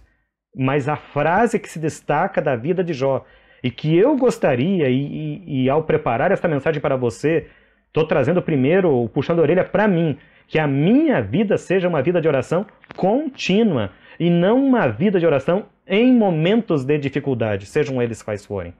Mas 0.56 0.88
a 0.88 0.96
frase 0.96 1.60
que 1.60 1.68
se 1.68 1.78
destaca 1.78 2.42
da 2.42 2.56
vida 2.56 2.82
de 2.82 2.92
Jó, 2.92 3.24
e 3.62 3.70
que 3.70 3.96
eu 3.96 4.16
gostaria, 4.16 4.88
e, 4.88 5.42
e, 5.46 5.64
e 5.64 5.70
ao 5.70 5.84
preparar 5.84 6.32
esta 6.32 6.48
mensagem 6.48 6.80
para 6.80 6.96
você, 6.96 7.46
estou 7.86 8.06
trazendo 8.06 8.42
primeiro, 8.42 9.08
puxando 9.10 9.40
a 9.40 9.42
orelha 9.42 9.64
para 9.64 9.86
mim, 9.86 10.16
que 10.46 10.58
a 10.58 10.66
minha 10.66 11.20
vida 11.20 11.56
seja 11.58 11.88
uma 11.88 12.02
vida 12.02 12.20
de 12.20 12.26
oração 12.26 12.66
contínua 12.96 13.90
e 14.18 14.30
não 14.30 14.64
uma 14.64 14.88
vida 14.88 15.20
de 15.20 15.26
oração 15.26 15.66
em 15.88 16.12
momentos 16.12 16.84
de 16.84 16.98
dificuldade, 16.98 17.66
sejam 17.66 18.00
eles 18.00 18.22
quais 18.22 18.44
forem. 18.44 18.74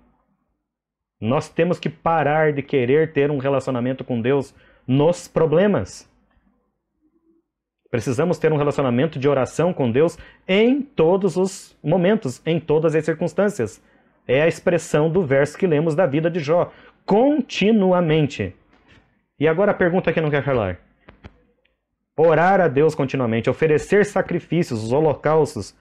Nós 1.20 1.48
temos 1.48 1.80
que 1.80 1.88
parar 1.88 2.52
de 2.52 2.62
querer 2.62 3.12
ter 3.12 3.30
um 3.30 3.38
relacionamento 3.38 4.04
com 4.04 4.20
Deus 4.20 4.54
nos 4.86 5.26
problemas. 5.26 6.08
Precisamos 7.90 8.38
ter 8.38 8.52
um 8.52 8.56
relacionamento 8.56 9.18
de 9.18 9.28
oração 9.28 9.72
com 9.72 9.90
Deus 9.90 10.18
em 10.46 10.82
todos 10.82 11.36
os 11.36 11.76
momentos, 11.82 12.40
em 12.44 12.60
todas 12.60 12.94
as 12.94 13.04
circunstâncias. 13.04 13.82
É 14.26 14.42
a 14.42 14.48
expressão 14.48 15.10
do 15.10 15.24
verso 15.24 15.56
que 15.56 15.66
lemos 15.66 15.94
da 15.94 16.06
vida 16.06 16.30
de 16.30 16.38
Jó. 16.38 16.70
Continuamente. 17.06 18.54
E 19.40 19.48
agora 19.48 19.72
a 19.72 19.74
pergunta 19.74 20.12
que 20.12 20.20
não 20.20 20.30
quer 20.30 20.44
calar. 20.44 20.78
Orar 22.16 22.60
a 22.60 22.68
Deus 22.68 22.94
continuamente, 22.94 23.48
oferecer 23.48 24.04
sacrifícios, 24.04 24.82
os 24.82 24.92
holocaustos, 24.92 25.74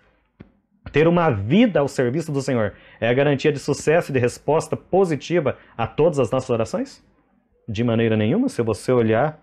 ter 0.90 1.08
uma 1.08 1.30
vida 1.30 1.80
ao 1.80 1.88
serviço 1.88 2.32
do 2.32 2.42
Senhor 2.42 2.74
é 3.00 3.10
a 3.10 3.14
garantia 3.14 3.52
de 3.52 3.60
sucesso 3.60 4.12
e 4.12 4.14
de 4.14 4.20
resposta 4.20 4.76
positiva 4.76 5.58
a 5.78 5.88
todas 5.88 6.20
as 6.20 6.32
nossas 6.32 6.50
orações? 6.50 7.04
De 7.68 7.84
maneira 7.84 8.16
nenhuma. 8.16 8.50
Se 8.50 8.62
você 8.62 8.92
olhar 8.92 9.40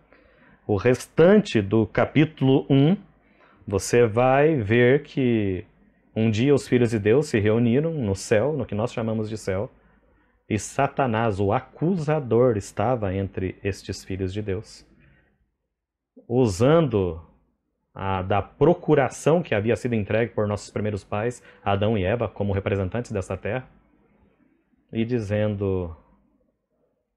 o 0.66 0.76
restante 0.76 1.61
do 1.61 1.87
capítulo 1.87 2.66
1, 2.70 2.96
você 3.66 4.07
vai 4.07 4.57
ver 4.57 5.02
que 5.02 5.64
um 6.14 6.30
dia 6.30 6.54
os 6.54 6.68
filhos 6.68 6.90
de 6.90 6.98
Deus 6.98 7.26
se 7.26 7.38
reuniram 7.38 7.92
no 7.92 8.14
céu, 8.14 8.52
no 8.52 8.64
que 8.64 8.74
nós 8.74 8.92
chamamos 8.92 9.28
de 9.28 9.37
céu, 9.37 9.70
e 10.48 10.59
Satanás, 10.59 11.40
o 11.40 11.52
acusador, 11.52 12.57
estava 12.57 13.14
entre 13.14 13.57
estes 13.64 14.04
filhos 14.04 14.33
de 14.33 14.42
Deus, 14.42 14.87
usando 16.28 17.20
a, 17.94 18.22
da 18.22 18.42
procuração 18.42 19.42
que 19.42 19.54
havia 19.54 19.76
sido 19.76 19.94
entregue 19.94 20.33
por 20.33 20.48
nossos 20.48 20.70
primeiros 20.70 21.04
pais, 21.04 21.42
Adão 21.64 21.96
e 21.96 22.04
Eva, 22.04 22.28
como 22.28 22.52
representantes 22.52 23.12
dessa 23.12 23.37
terra, 23.37 23.68
e 24.92 25.04
dizendo 25.04 25.96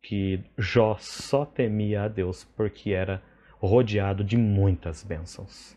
que 0.02 0.44
Jó 0.58 0.96
só 1.00 1.46
temia 1.46 2.04
a 2.04 2.08
Deus 2.08 2.44
porque 2.56 2.92
era 2.92 3.22
rodeado 3.60 4.24
de 4.24 4.38
muitas 4.38 5.04
bênçãos. 5.04 5.76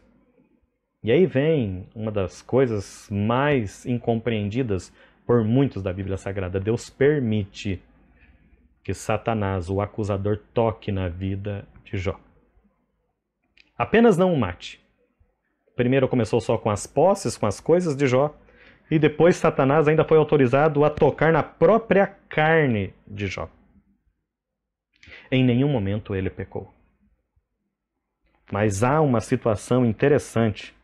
E 1.03 1.11
aí 1.11 1.25
vem 1.25 1.89
uma 1.95 2.13
das 2.13 2.43
coisas 2.43 3.09
mais 3.11 3.87
incompreendidas 3.87 4.93
por 5.27 5.43
muitos 5.43 5.83
da 5.83 5.93
Bíblia 5.93 6.19
Sagrada. 6.19 6.61
Deus 6.61 6.91
permite 6.91 7.83
que 8.85 8.93
Satanás, 8.93 9.71
o 9.71 9.81
acusador, 9.81 10.39
toque 10.53 10.93
na 10.93 11.09
vida 11.09 11.67
de 11.85 11.97
Jó. 11.97 12.21
Apenas 13.79 14.19
não 14.19 14.33
o 14.33 14.39
mate. 14.39 14.79
Primeiro 15.81 16.07
começou 16.09 16.43
só 16.43 16.59
com 16.59 16.69
as 16.69 16.87
posses, 16.87 17.38
com 17.38 17.47
as 17.47 17.59
coisas 17.59 17.97
de 17.97 18.07
Jó, 18.07 18.35
e 18.90 18.99
depois 18.99 19.37
Satanás 19.37 19.88
ainda 19.88 20.05
foi 20.05 20.19
autorizado 20.19 20.85
a 20.85 20.90
tocar 20.90 21.33
na 21.33 21.43
própria 21.43 22.07
carne 22.29 22.93
de 23.07 23.27
Jó. 23.27 23.49
Em 25.31 25.43
nenhum 25.43 25.71
momento 25.71 26.14
ele 26.14 26.29
pecou. 26.29 26.71
Mas 28.53 28.85
há 28.85 29.01
uma 29.01 29.23
situação 29.23 29.87
interessante 29.87 30.77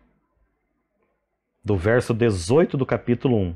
do 1.63 1.77
verso 1.77 2.15
18 2.15 2.79
do 2.79 2.87
capítulo 2.87 3.37
1. 3.37 3.55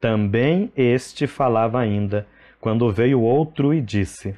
Também 0.00 0.72
este 0.74 1.26
falava 1.26 1.80
ainda, 1.80 2.26
quando 2.62 2.90
veio 2.90 3.20
outro 3.20 3.74
e 3.74 3.82
disse: 3.82 4.34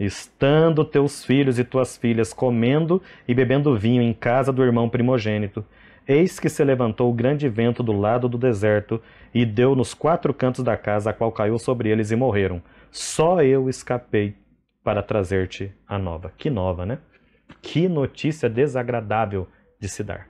estando 0.00 0.84
teus 0.84 1.22
filhos 1.22 1.58
e 1.58 1.64
tuas 1.64 1.96
filhas 1.98 2.32
comendo 2.32 3.02
e 3.28 3.34
bebendo 3.34 3.76
vinho 3.76 4.00
em 4.00 4.14
casa 4.14 4.50
do 4.50 4.64
irmão 4.64 4.88
primogênito, 4.88 5.62
eis 6.08 6.40
que 6.40 6.48
se 6.48 6.64
levantou 6.64 7.10
o 7.10 7.14
grande 7.14 7.48
vento 7.48 7.82
do 7.82 7.92
lado 7.92 8.28
do 8.28 8.38
deserto 8.38 9.00
e 9.34 9.44
deu 9.44 9.76
nos 9.76 9.92
quatro 9.92 10.32
cantos 10.32 10.64
da 10.64 10.76
casa, 10.76 11.10
a 11.10 11.12
qual 11.12 11.30
caiu 11.30 11.58
sobre 11.58 11.90
eles 11.90 12.10
e 12.10 12.16
morreram. 12.16 12.62
Só 12.90 13.42
eu 13.42 13.68
escapei 13.68 14.34
para 14.82 15.02
trazer-te 15.02 15.70
a 15.86 15.98
nova. 15.98 16.32
Que 16.38 16.48
nova, 16.48 16.86
né? 16.86 16.98
Que 17.60 17.86
notícia 17.86 18.48
desagradável 18.48 19.46
de 19.78 19.88
se 19.88 20.02
dar 20.02 20.29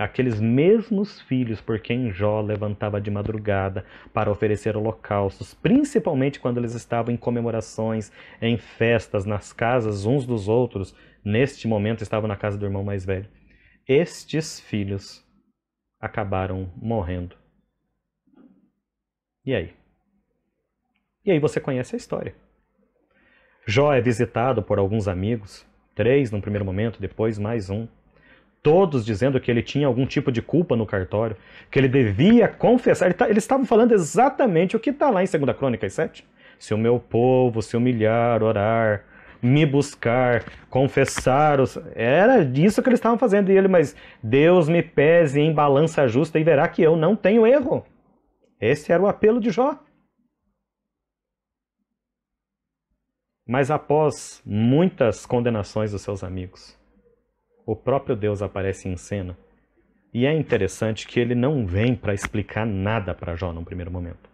aqueles 0.00 0.40
mesmos 0.40 1.20
filhos 1.20 1.60
por 1.60 1.78
quem 1.78 2.10
Jó 2.10 2.40
levantava 2.40 2.98
de 2.98 3.10
madrugada 3.10 3.84
para 4.14 4.30
oferecer 4.30 4.74
holocaustos, 4.74 5.52
principalmente 5.52 6.40
quando 6.40 6.56
eles 6.56 6.74
estavam 6.74 7.12
em 7.12 7.18
comemorações, 7.18 8.10
em 8.40 8.56
festas, 8.56 9.26
nas 9.26 9.52
casas 9.52 10.06
uns 10.06 10.24
dos 10.24 10.48
outros, 10.48 10.94
neste 11.22 11.68
momento 11.68 12.02
estavam 12.02 12.26
na 12.26 12.36
casa 12.36 12.56
do 12.56 12.64
irmão 12.64 12.82
mais 12.82 13.04
velho. 13.04 13.28
Estes 13.86 14.58
filhos 14.58 15.22
acabaram 16.00 16.72
morrendo. 16.76 17.36
E 19.44 19.54
aí? 19.54 19.74
E 21.26 21.30
aí 21.30 21.38
você 21.38 21.60
conhece 21.60 21.94
a 21.94 21.98
história. 21.98 22.34
Jó 23.66 23.92
é 23.92 24.00
visitado 24.00 24.62
por 24.62 24.78
alguns 24.78 25.06
amigos, 25.06 25.66
três 25.94 26.30
no 26.30 26.40
primeiro 26.40 26.64
momento, 26.64 27.02
depois 27.02 27.38
mais 27.38 27.68
um 27.68 27.86
todos 28.62 29.04
dizendo 29.04 29.40
que 29.40 29.50
ele 29.50 29.62
tinha 29.62 29.86
algum 29.86 30.06
tipo 30.06 30.30
de 30.30 30.42
culpa 30.42 30.76
no 30.76 30.86
cartório, 30.86 31.36
que 31.70 31.78
ele 31.78 31.88
devia 31.88 32.48
confessar. 32.48 33.12
Tá, 33.14 33.28
eles 33.28 33.44
estavam 33.44 33.64
falando 33.64 33.92
exatamente 33.92 34.76
o 34.76 34.80
que 34.80 34.90
está 34.90 35.10
lá 35.10 35.22
em 35.22 35.26
2 35.26 35.56
Crônicas 35.56 35.92
7. 35.92 36.26
Se 36.58 36.74
o 36.74 36.78
meu 36.78 36.98
povo 37.00 37.62
se 37.62 37.76
humilhar, 37.76 38.42
orar, 38.42 39.04
me 39.42 39.64
buscar, 39.64 40.44
confessar. 40.68 41.60
Os... 41.60 41.78
Era 41.94 42.44
disso 42.44 42.82
que 42.82 42.88
eles 42.88 42.98
estavam 42.98 43.18
fazendo. 43.18 43.50
E 43.50 43.56
ele, 43.56 43.68
mas 43.68 43.96
Deus 44.22 44.68
me 44.68 44.82
pese 44.82 45.40
em 45.40 45.52
balança 45.52 46.06
justa 46.06 46.38
e 46.38 46.44
verá 46.44 46.68
que 46.68 46.82
eu 46.82 46.96
não 46.96 47.16
tenho 47.16 47.46
erro. 47.46 47.84
Esse 48.60 48.92
era 48.92 49.02
o 49.02 49.06
apelo 49.06 49.40
de 49.40 49.50
Jó. 49.50 49.78
Mas 53.46 53.70
após 53.70 54.40
muitas 54.46 55.26
condenações 55.26 55.90
dos 55.90 56.02
seus 56.02 56.22
amigos, 56.22 56.78
o 57.64 57.76
próprio 57.76 58.16
Deus 58.16 58.42
aparece 58.42 58.88
em 58.88 58.96
cena. 58.96 59.36
E 60.12 60.26
é 60.26 60.32
interessante 60.32 61.06
que 61.06 61.20
ele 61.20 61.34
não 61.34 61.66
vem 61.66 61.94
para 61.94 62.14
explicar 62.14 62.66
nada 62.66 63.14
para 63.14 63.36
Jó 63.36 63.52
no 63.52 63.64
primeiro 63.64 63.90
momento. 63.90 64.28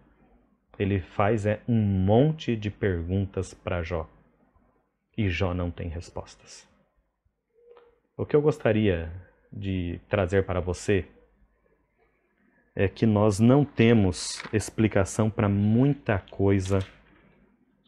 Ele 0.79 0.99
faz 0.99 1.45
é 1.45 1.61
um 1.67 1.75
monte 1.75 2.55
de 2.55 2.69
perguntas 2.69 3.53
para 3.53 3.83
Jó. 3.83 4.09
E 5.15 5.29
Jó 5.29 5.53
não 5.53 5.69
tem 5.69 5.87
respostas. 5.87 6.67
O 8.15 8.25
que 8.25 8.35
eu 8.35 8.41
gostaria 8.41 9.11
de 9.51 9.99
trazer 10.09 10.45
para 10.45 10.59
você 10.59 11.05
é 12.75 12.87
que 12.87 13.05
nós 13.05 13.39
não 13.39 13.65
temos 13.65 14.43
explicação 14.53 15.29
para 15.29 15.49
muita 15.49 16.19
coisa 16.19 16.79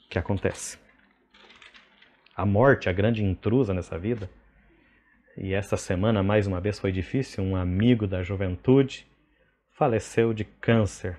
que 0.09 0.17
acontece. 0.17 0.79
A 2.35 2.45
morte, 2.45 2.89
a 2.89 2.93
grande 2.93 3.23
intrusa 3.23 3.73
nessa 3.73 3.99
vida, 3.99 4.29
e 5.41 5.53
esta 5.53 5.77
semana, 5.77 6.21
mais 6.21 6.47
uma 6.47 6.59
vez, 6.59 6.77
foi 6.77 6.91
difícil. 6.91 7.41
Um 7.41 7.55
amigo 7.55 8.05
da 8.05 8.21
juventude 8.21 9.07
faleceu 9.69 10.33
de 10.33 10.43
câncer. 10.43 11.17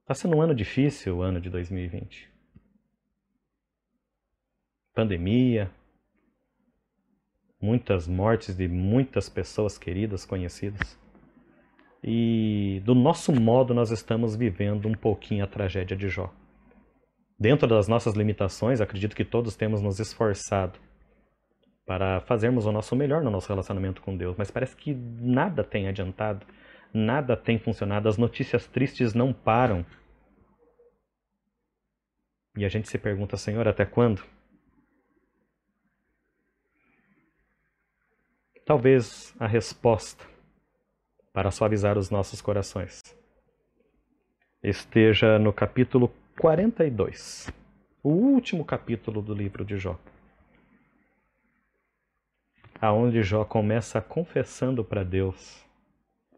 Está 0.00 0.14
sendo 0.14 0.38
um 0.38 0.40
ano 0.40 0.54
difícil, 0.54 1.18
o 1.18 1.22
ano 1.22 1.38
de 1.38 1.50
2020. 1.50 2.32
Pandemia, 4.94 5.70
muitas 7.60 8.08
mortes 8.08 8.56
de 8.56 8.68
muitas 8.68 9.28
pessoas 9.28 9.76
queridas, 9.76 10.24
conhecidas. 10.24 10.98
E 12.02 12.80
do 12.86 12.94
nosso 12.94 13.32
modo, 13.32 13.74
nós 13.74 13.90
estamos 13.90 14.34
vivendo 14.34 14.88
um 14.88 14.94
pouquinho 14.94 15.44
a 15.44 15.46
tragédia 15.46 15.94
de 15.94 16.08
Jó. 16.08 16.32
Dentro 17.38 17.68
das 17.68 17.86
nossas 17.86 18.14
limitações, 18.14 18.80
acredito 18.80 19.14
que 19.14 19.26
todos 19.26 19.54
temos 19.56 19.82
nos 19.82 20.00
esforçado 20.00 20.78
para 21.86 22.20
fazermos 22.22 22.66
o 22.66 22.72
nosso 22.72 22.96
melhor 22.96 23.22
no 23.22 23.30
nosso 23.30 23.48
relacionamento 23.48 24.00
com 24.00 24.16
Deus, 24.16 24.36
mas 24.36 24.50
parece 24.50 24.74
que 24.76 24.94
nada 24.94 25.62
tem 25.62 25.86
adiantado, 25.86 26.46
nada 26.92 27.36
tem 27.36 27.58
funcionado, 27.58 28.08
as 28.08 28.16
notícias 28.16 28.66
tristes 28.66 29.12
não 29.12 29.32
param. 29.32 29.84
E 32.56 32.64
a 32.64 32.68
gente 32.68 32.88
se 32.88 32.96
pergunta, 32.96 33.36
Senhor, 33.36 33.66
até 33.66 33.84
quando? 33.84 34.22
Talvez 38.64 39.34
a 39.38 39.46
resposta 39.46 40.24
para 41.32 41.50
suavizar 41.50 41.98
os 41.98 42.10
nossos 42.10 42.40
corações 42.40 43.02
esteja 44.62 45.38
no 45.38 45.52
capítulo 45.52 46.10
42, 46.38 47.52
o 48.02 48.08
último 48.08 48.64
capítulo 48.64 49.20
do 49.20 49.34
livro 49.34 49.62
de 49.62 49.76
Jó 49.76 49.98
aonde 52.80 53.22
Jó 53.22 53.44
começa 53.44 54.00
confessando 54.00 54.84
para 54.84 55.02
Deus 55.02 55.64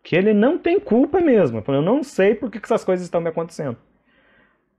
que 0.03 0.14
ele 0.14 0.33
não 0.33 0.57
tem 0.57 0.79
culpa 0.79 1.20
mesmo. 1.20 1.64
Eu 1.66 1.83
não 1.83 2.03
sei 2.03 2.35
por 2.35 2.51
que 2.51 2.59
essas 2.62 2.85
coisas 2.85 3.05
estão 3.05 3.20
me 3.20 3.29
acontecendo. 3.29 3.77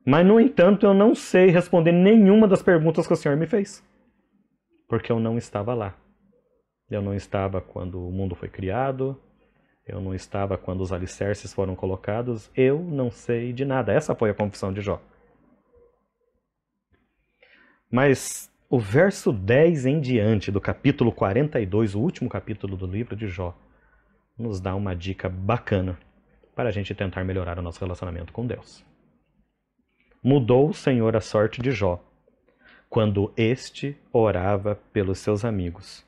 Mas, 0.06 0.26
no 0.26 0.40
entanto, 0.40 0.86
eu 0.86 0.94
não 0.94 1.14
sei 1.14 1.50
responder 1.50 1.92
nenhuma 1.92 2.48
das 2.48 2.64
perguntas 2.64 3.06
que 3.06 3.12
o 3.12 3.16
Senhor 3.18 3.36
me 3.36 3.46
fez. 3.46 3.84
Porque 4.88 5.12
eu 5.12 5.20
não 5.20 5.38
estava 5.38 5.74
lá. 5.74 5.94
Eu 6.90 7.02
não 7.02 7.14
estava 7.14 7.60
quando 7.60 8.08
o 8.08 8.10
mundo 8.10 8.36
foi 8.36 8.48
criado. 8.48 9.20
Eu 9.88 10.02
não 10.02 10.14
estava 10.14 10.58
quando 10.58 10.82
os 10.82 10.92
alicerces 10.92 11.54
foram 11.54 11.74
colocados, 11.74 12.52
eu 12.54 12.80
não 12.80 13.10
sei 13.10 13.54
de 13.54 13.64
nada. 13.64 13.94
Essa 13.94 14.14
foi 14.14 14.30
a 14.30 14.34
confissão 14.34 14.74
de 14.74 14.82
Jó. 14.82 15.02
Mas 17.90 18.52
o 18.70 18.80
verso 18.80 19.32
10 19.32 19.86
em 19.86 20.00
diante 20.02 20.52
do 20.52 20.60
capítulo 20.60 21.12
42, 21.12 21.96
o 21.96 22.00
último 22.00 22.30
capítulo 22.30 22.76
do 22.76 22.86
livro 22.86 23.16
de 23.16 23.28
Jó, 23.28 23.58
nos 24.38 24.60
dá 24.60 24.76
uma 24.76 24.94
dica 24.94 25.30
bacana 25.30 25.98
para 26.54 26.70
a 26.70 26.72
gente 26.72 26.94
tentar 26.94 27.24
melhorar 27.24 27.58
o 27.58 27.62
nosso 27.62 27.80
relacionamento 27.80 28.34
com 28.34 28.46
Deus. 28.46 28.84
Mudou 30.22 30.70
o 30.70 30.74
Senhor 30.74 31.16
a 31.16 31.22
sorte 31.22 31.62
de 31.62 31.72
Jó, 31.72 32.04
quando 32.90 33.32
este 33.38 33.96
orava 34.12 34.76
pelos 34.92 35.20
seus 35.20 35.46
amigos, 35.46 36.06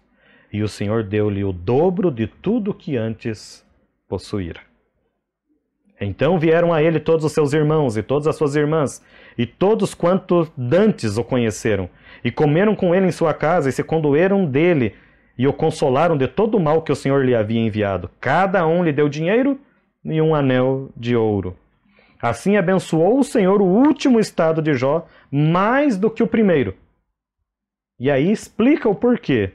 e 0.52 0.62
o 0.62 0.68
Senhor 0.68 1.04
deu-lhe 1.04 1.44
o 1.44 1.54
dobro 1.54 2.12
de 2.12 2.28
tudo 2.28 2.74
que 2.74 2.98
antes 2.98 3.66
possuíra. 4.08 4.62
Então 6.02 6.40
vieram 6.40 6.74
a 6.74 6.82
ele 6.82 7.00
todos 7.00 7.26
os 7.26 7.32
seus 7.34 7.52
irmãos 7.52 7.98
e 7.98 8.04
todas 8.04 8.28
as 8.28 8.36
suas 8.36 8.56
irmãs, 8.56 9.04
e 9.40 9.46
todos 9.46 9.94
quantos 9.94 10.52
dantes 10.58 11.18
o 11.18 11.24
conheceram, 11.24 11.90
e 12.22 12.30
comeram 12.30 12.76
com 12.76 12.94
ele 12.94 13.08
em 13.08 13.12
sua 13.12 13.34
casa, 13.34 13.70
e 13.70 13.72
se 13.72 13.82
condoeram 13.82 14.46
dele, 14.46 14.94
e 15.38 15.48
o 15.48 15.54
consolaram 15.54 16.18
de 16.18 16.28
todo 16.28 16.58
o 16.58 16.60
mal 16.60 16.82
que 16.82 16.92
o 16.92 16.96
Senhor 16.96 17.24
lhe 17.24 17.34
havia 17.34 17.62
enviado. 17.62 18.12
Cada 18.20 18.68
um 18.68 18.84
lhe 18.84 18.92
deu 18.92 19.08
dinheiro 19.08 19.58
e 20.04 20.22
um 20.22 20.36
anel 20.36 20.90
de 20.94 21.16
ouro. 21.16 21.56
Assim 22.22 22.58
abençoou 22.58 23.18
o 23.18 23.24
Senhor 23.24 23.62
o 23.62 23.66
último 23.66 24.20
estado 24.20 24.62
de 24.62 24.74
Jó 24.74 25.08
mais 25.32 25.96
do 25.96 26.12
que 26.12 26.22
o 26.22 26.28
primeiro. 26.28 26.76
E 27.98 28.12
aí 28.12 28.30
explica 28.30 28.90
o 28.90 28.96
porquê, 28.96 29.54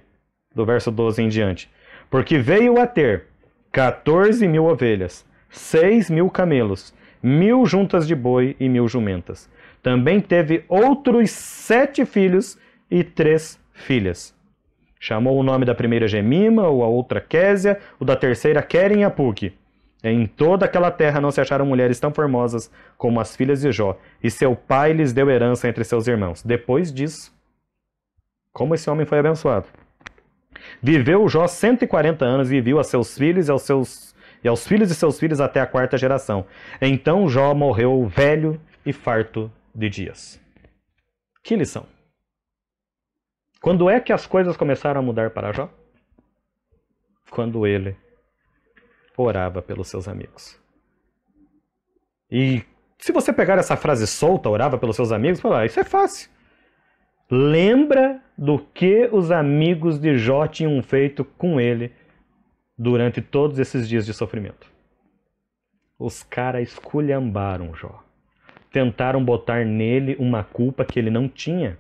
do 0.55 0.65
verso 0.65 0.91
12 0.91 1.21
em 1.21 1.29
diante. 1.29 1.71
Porque 2.09 2.39
veio 2.39 2.81
a 2.81 2.87
ter 2.87 3.25
14 3.71 4.49
mil 4.49 4.65
ovelhas, 4.65 5.27
6 5.51 6.09
mil 6.09 6.31
camelos, 6.31 6.95
mil 7.23 7.67
juntas 7.67 8.07
de 8.07 8.15
boi 8.15 8.57
e 8.59 8.67
mil 8.67 8.89
jumentas. 8.89 9.53
Também 9.85 10.19
teve 10.19 10.65
outros 10.67 11.31
sete 11.31 12.07
filhos 12.07 12.59
e 12.91 13.05
três 13.05 13.61
filhas. 13.75 14.35
Chamou 14.99 15.39
o 15.39 15.43
nome 15.43 15.67
da 15.67 15.75
primeira 15.75 16.09
Gemima, 16.09 16.71
o 16.71 16.83
a 16.83 16.89
outra 16.89 17.21
Késia, 17.21 17.79
o 18.01 18.05
da 18.05 18.17
terceira 18.17 18.63
Queren 18.63 19.01
e 19.01 19.05
Apuque. 19.05 19.53
Em 20.03 20.27
toda 20.27 20.65
aquela 20.65 20.91
terra 20.91 21.21
não 21.21 21.31
se 21.31 21.39
acharam 21.39 21.67
mulheres 21.67 22.01
tão 22.01 22.11
formosas 22.11 22.71
como 22.97 23.21
as 23.21 23.37
filhas 23.37 23.61
de 23.61 23.71
Jó, 23.71 23.99
e 24.23 24.31
seu 24.31 24.57
pai 24.57 24.95
lhes 24.95 25.13
deu 25.13 25.29
herança 25.29 25.69
entre 25.69 25.85
seus 25.85 26.09
irmãos. 26.09 26.43
Depois 26.43 26.91
disso, 26.91 27.31
como 28.55 28.75
esse 28.75 28.89
homem 28.89 29.05
foi 29.05 29.19
abençoado. 29.19 29.67
Viveu 30.83 31.29
Jó 31.29 31.47
140 31.47 32.25
anos 32.25 32.51
e 32.51 32.59
viu 32.59 32.79
a 32.79 32.85
seus 32.85 33.19
filhos 33.19 33.49
e 33.49 33.51
aos, 33.51 33.61
seus, 33.61 34.15
e 34.43 34.49
aos 34.49 34.67
filhos 34.67 34.89
de 34.89 34.95
seus 34.95 35.21
filhos 35.21 35.43
até 35.43 35.61
a 35.61 35.67
quarta 35.67 35.99
geração. 35.99 36.47
Então 36.81 37.29
Jó 37.29 37.53
morreu 37.53 38.07
velho 38.07 38.59
e 38.87 38.91
farto 38.91 39.53
de 39.75 39.89
dias. 39.89 40.41
Que 41.43 41.57
lição! 41.57 41.87
Quando 43.61 43.89
é 43.89 43.99
que 43.99 44.13
as 44.13 44.27
coisas 44.27 44.57
começaram 44.57 45.01
a 45.01 45.03
mudar 45.03 45.31
para 45.31 45.53
Jó? 45.53 45.71
Quando 47.31 47.67
ele 47.67 47.97
orava 49.17 49.63
pelos 49.63 49.89
seus 49.89 50.07
amigos. 50.07 50.61
E 52.31 52.63
se 52.99 53.13
você 53.13 53.33
pegar 53.33 53.59
essa 53.59 53.77
frase 53.77 54.07
solta, 54.07 54.49
orava 54.49 54.79
pelos 54.79 54.97
seus 54.97 55.13
amigos, 55.13 55.41
falar, 55.41 55.61
ah, 55.61 55.67
isso 55.67 55.81
é 55.81 55.85
fácil. 55.85 56.31
Lembra 57.31 58.23
do 58.37 58.59
que 58.59 59.09
os 59.13 59.31
amigos 59.31 59.99
de 59.99 60.19
Jó 60.19 60.47
tinham 60.47 60.83
feito 60.83 61.25
com 61.25 61.61
ele 61.61 61.93
durante 62.77 63.23
todos 63.23 63.59
esses 63.59 63.89
dias 63.89 64.05
de 64.05 64.13
sofrimento. 64.13 64.71
Os 65.99 66.23
caras 66.23 66.69
esculhambaram 66.69 67.75
Jó. 67.75 68.03
Tentaram 68.75 69.25
botar 69.25 69.65
nele 69.65 70.17
uma 70.19 70.43
culpa 70.43 70.85
que 70.85 70.99
ele 70.99 71.09
não 71.09 71.29
tinha. 71.29 71.79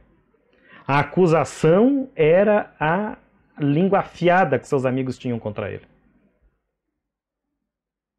A 0.86 1.00
acusação 1.00 2.08
era 2.14 2.72
a 2.78 3.18
língua 3.58 3.98
afiada 3.98 4.60
que 4.60 4.68
seus 4.68 4.84
amigos 4.84 5.18
tinham 5.18 5.40
contra 5.40 5.72
ele. 5.72 5.84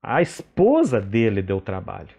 A 0.03 0.21
esposa 0.21 0.99
dele 0.99 1.41
deu 1.41 1.61
trabalho. 1.61 2.13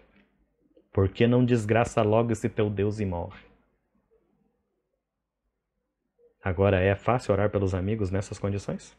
Por 0.91 1.09
que 1.09 1.27
não 1.27 1.45
desgraça 1.45 2.01
logo 2.01 2.31
esse 2.31 2.49
teu 2.49 2.71
Deus 2.71 2.99
e 2.99 3.05
morre? 3.05 3.45
Agora 6.43 6.79
é 6.79 6.95
fácil 6.95 7.33
orar 7.33 7.51
pelos 7.51 7.75
amigos 7.75 8.09
nessas 8.09 8.39
condições? 8.39 8.97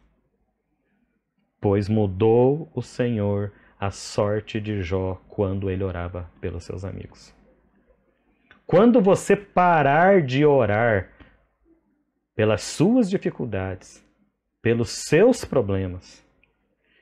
Pois 1.60 1.88
mudou 1.88 2.70
o 2.72 2.82
Senhor 2.82 3.52
a 3.80 3.90
sorte 3.90 4.60
de 4.60 4.80
Jó 4.80 5.20
quando 5.26 5.68
ele 5.68 5.82
orava 5.82 6.30
pelos 6.40 6.62
seus 6.62 6.84
amigos. 6.84 7.36
Quando 8.68 9.00
você 9.00 9.35
parar 9.35 10.20
de 10.20 10.44
orar 10.44 11.09
pelas 12.37 12.61
suas 12.61 13.09
dificuldades, 13.09 14.04
pelos 14.61 14.90
seus 14.90 15.42
problemas, 15.42 16.22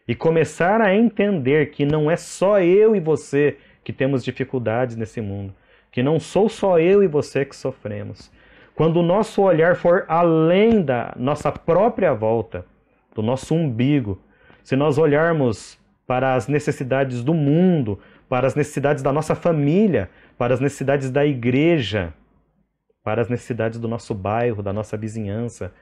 e 0.06 0.14
começar 0.14 0.80
a 0.80 0.94
entender 0.94 1.72
que 1.72 1.84
não 1.84 2.08
é 2.08 2.16
só 2.16 2.60
eu 2.60 2.94
e 2.94 3.00
você 3.00 3.58
que 3.82 3.92
temos 3.92 4.22
dificuldades 4.22 4.94
nesse 4.94 5.20
mundo, 5.20 5.52
que 5.90 6.04
não 6.04 6.20
sou 6.20 6.48
só 6.48 6.78
eu 6.78 7.02
e 7.02 7.08
você 7.08 7.44
que 7.44 7.56
sofremos. 7.56 8.30
Quando 8.76 9.00
o 9.00 9.02
nosso 9.02 9.42
olhar 9.42 9.74
for 9.74 10.04
além 10.06 10.80
da 10.80 11.14
nossa 11.16 11.50
própria 11.50 12.14
volta, 12.14 12.64
do 13.12 13.22
nosso 13.22 13.56
umbigo, 13.56 14.22
se 14.62 14.76
nós 14.76 14.98
olharmos 14.98 15.76
para 16.06 16.36
as 16.36 16.46
necessidades 16.46 17.24
do 17.24 17.34
mundo, 17.34 17.98
para 18.28 18.46
as 18.46 18.54
necessidades 18.54 19.02
da 19.02 19.12
nossa 19.12 19.34
família, 19.34 20.08
para 20.38 20.54
as 20.54 20.60
necessidades 20.60 21.10
da 21.10 21.24
igreja, 21.24 22.12
para 23.02 23.22
as 23.22 23.28
necessidades 23.28 23.78
do 23.78 23.88
nosso 23.88 24.14
bairro, 24.14 24.62
da 24.62 24.72
nossa 24.72 24.96
vizinhança, 24.96 25.72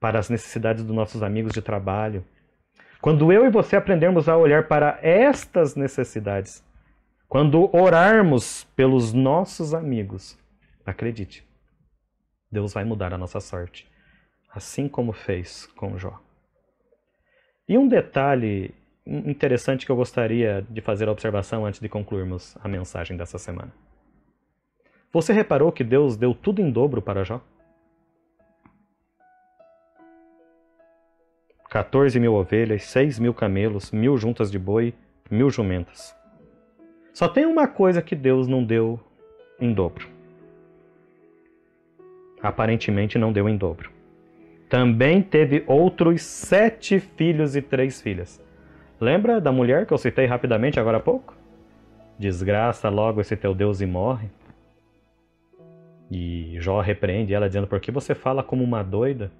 para 0.00 0.18
as 0.18 0.28
necessidades 0.28 0.84
dos 0.84 0.94
nossos 0.94 1.22
amigos 1.22 1.52
de 1.52 1.62
trabalho, 1.62 2.24
quando 3.00 3.30
eu 3.30 3.44
e 3.44 3.50
você 3.50 3.76
aprendermos 3.76 4.28
a 4.28 4.36
olhar 4.36 4.66
para 4.66 4.98
estas 5.02 5.76
necessidades, 5.76 6.64
quando 7.28 7.68
orarmos 7.76 8.64
pelos 8.74 9.12
nossos 9.12 9.74
amigos, 9.74 10.38
acredite, 10.86 11.46
Deus 12.50 12.72
vai 12.72 12.84
mudar 12.84 13.12
a 13.12 13.18
nossa 13.18 13.40
sorte, 13.40 13.86
assim 14.48 14.88
como 14.88 15.12
fez 15.12 15.66
com 15.76 15.98
Jó. 15.98 16.18
E 17.68 17.76
um 17.76 17.88
detalhe 17.88 18.74
interessante 19.06 19.84
que 19.84 19.92
eu 19.92 19.96
gostaria 19.96 20.64
de 20.68 20.80
fazer 20.80 21.08
a 21.08 21.12
observação 21.12 21.66
antes 21.66 21.80
de 21.80 21.88
concluirmos 21.88 22.56
a 22.62 22.68
mensagem 22.68 23.16
dessa 23.16 23.38
semana. 23.38 23.83
Você 25.14 25.32
reparou 25.32 25.70
que 25.70 25.84
Deus 25.84 26.16
deu 26.16 26.34
tudo 26.34 26.60
em 26.60 26.68
dobro 26.68 27.00
para 27.00 27.22
Jó? 27.22 27.40
14 31.70 32.18
mil 32.18 32.34
ovelhas, 32.34 32.82
6 32.82 33.20
mil 33.20 33.32
camelos, 33.32 33.92
mil 33.92 34.16
juntas 34.16 34.50
de 34.50 34.58
boi, 34.58 34.92
mil 35.30 35.50
jumentas. 35.50 36.16
Só 37.12 37.28
tem 37.28 37.46
uma 37.46 37.68
coisa 37.68 38.02
que 38.02 38.16
Deus 38.16 38.48
não 38.48 38.64
deu 38.64 38.98
em 39.60 39.72
dobro. 39.72 40.08
Aparentemente 42.42 43.16
não 43.16 43.32
deu 43.32 43.48
em 43.48 43.56
dobro. 43.56 43.92
Também 44.68 45.22
teve 45.22 45.62
outros 45.68 46.22
sete 46.22 46.98
filhos 46.98 47.54
e 47.54 47.62
três 47.62 48.02
filhas. 48.02 48.42
Lembra 49.00 49.40
da 49.40 49.52
mulher 49.52 49.86
que 49.86 49.92
eu 49.92 49.98
citei 49.98 50.26
rapidamente 50.26 50.80
agora 50.80 50.96
há 50.96 51.00
pouco? 51.00 51.36
Desgraça 52.18 52.88
logo 52.88 53.20
esse 53.20 53.36
teu 53.36 53.54
Deus 53.54 53.80
e 53.80 53.86
morre. 53.86 54.28
E 56.10 56.56
Jó 56.60 56.80
repreende 56.80 57.34
ela 57.34 57.46
dizendo: 57.46 57.66
Por 57.66 57.80
que 57.80 57.90
você 57.90 58.14
fala 58.14 58.42
como 58.42 58.62
uma 58.62 58.82
doida? 58.82 59.32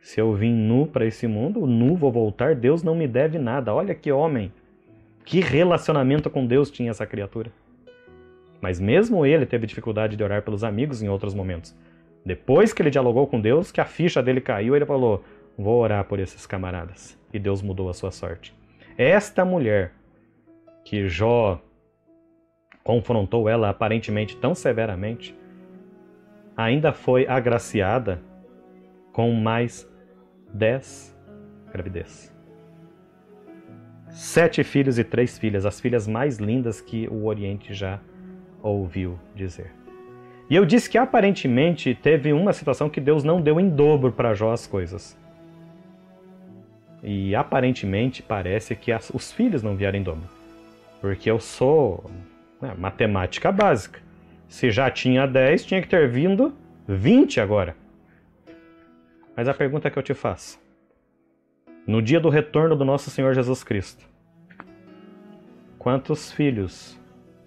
Se 0.00 0.20
eu 0.20 0.32
vim 0.34 0.52
nu 0.52 0.86
para 0.86 1.06
esse 1.06 1.26
mundo, 1.26 1.66
nu 1.66 1.94
vou 1.94 2.10
voltar, 2.10 2.56
Deus 2.56 2.82
não 2.82 2.94
me 2.94 3.06
deve 3.06 3.38
nada. 3.38 3.72
Olha 3.72 3.94
que 3.94 4.10
homem. 4.10 4.52
Que 5.24 5.40
relacionamento 5.40 6.28
com 6.28 6.44
Deus 6.44 6.70
tinha 6.70 6.90
essa 6.90 7.06
criatura. 7.06 7.52
Mas 8.60 8.80
mesmo 8.80 9.24
ele 9.24 9.46
teve 9.46 9.66
dificuldade 9.66 10.16
de 10.16 10.22
orar 10.22 10.42
pelos 10.42 10.64
amigos 10.64 11.02
em 11.02 11.08
outros 11.08 11.34
momentos. 11.34 11.76
Depois 12.24 12.72
que 12.72 12.82
ele 12.82 12.90
dialogou 12.90 13.26
com 13.26 13.40
Deus, 13.40 13.72
que 13.72 13.80
a 13.80 13.84
ficha 13.84 14.22
dele 14.22 14.40
caiu, 14.40 14.74
ele 14.74 14.86
falou: 14.86 15.24
Vou 15.56 15.80
orar 15.80 16.04
por 16.04 16.18
esses 16.18 16.46
camaradas. 16.46 17.18
E 17.32 17.38
Deus 17.38 17.62
mudou 17.62 17.88
a 17.88 17.94
sua 17.94 18.10
sorte. 18.10 18.54
Esta 18.96 19.44
mulher, 19.44 19.92
que 20.84 21.08
Jó 21.08 21.60
confrontou 22.82 23.48
ela 23.48 23.70
aparentemente 23.70 24.36
tão 24.36 24.54
severamente, 24.54 25.34
ainda 26.56 26.92
foi 26.92 27.26
agraciada 27.26 28.20
com 29.12 29.32
mais 29.32 29.88
dez 30.52 31.16
gravidez. 31.72 32.32
Sete 34.10 34.62
filhos 34.62 34.98
e 34.98 35.04
três 35.04 35.38
filhas, 35.38 35.64
as 35.64 35.80
filhas 35.80 36.06
mais 36.06 36.38
lindas 36.38 36.80
que 36.80 37.08
o 37.08 37.24
Oriente 37.24 37.72
já 37.72 37.98
ouviu 38.62 39.18
dizer. 39.34 39.72
E 40.50 40.54
eu 40.54 40.66
disse 40.66 40.90
que 40.90 40.98
aparentemente 40.98 41.94
teve 41.94 42.32
uma 42.32 42.52
situação 42.52 42.90
que 42.90 43.00
Deus 43.00 43.24
não 43.24 43.40
deu 43.40 43.58
em 43.58 43.70
dobro 43.70 44.12
para 44.12 44.34
Jó 44.34 44.52
as 44.52 44.66
coisas. 44.66 45.18
e 47.02 47.34
aparentemente 47.34 48.22
parece 48.22 48.76
que 48.76 48.92
as, 48.92 49.10
os 49.10 49.32
filhos 49.32 49.62
não 49.62 49.74
vieram 49.74 49.98
em 49.98 50.02
dobro. 50.02 50.28
Porque 51.00 51.28
eu 51.28 51.40
sou 51.40 52.04
né, 52.60 52.74
matemática 52.78 53.50
básica. 53.50 53.98
Se 54.52 54.70
já 54.70 54.90
tinha 54.90 55.26
10, 55.26 55.64
tinha 55.64 55.80
que 55.80 55.88
ter 55.88 56.06
vindo 56.06 56.54
20 56.86 57.40
agora. 57.40 57.74
Mas 59.34 59.48
a 59.48 59.54
pergunta 59.54 59.90
que 59.90 59.98
eu 59.98 60.02
te 60.02 60.12
faço: 60.12 60.60
no 61.86 62.02
dia 62.02 62.20
do 62.20 62.28
retorno 62.28 62.76
do 62.76 62.84
nosso 62.84 63.08
Senhor 63.08 63.32
Jesus 63.34 63.64
Cristo, 63.64 64.06
quantos 65.78 66.30
filhos 66.30 67.00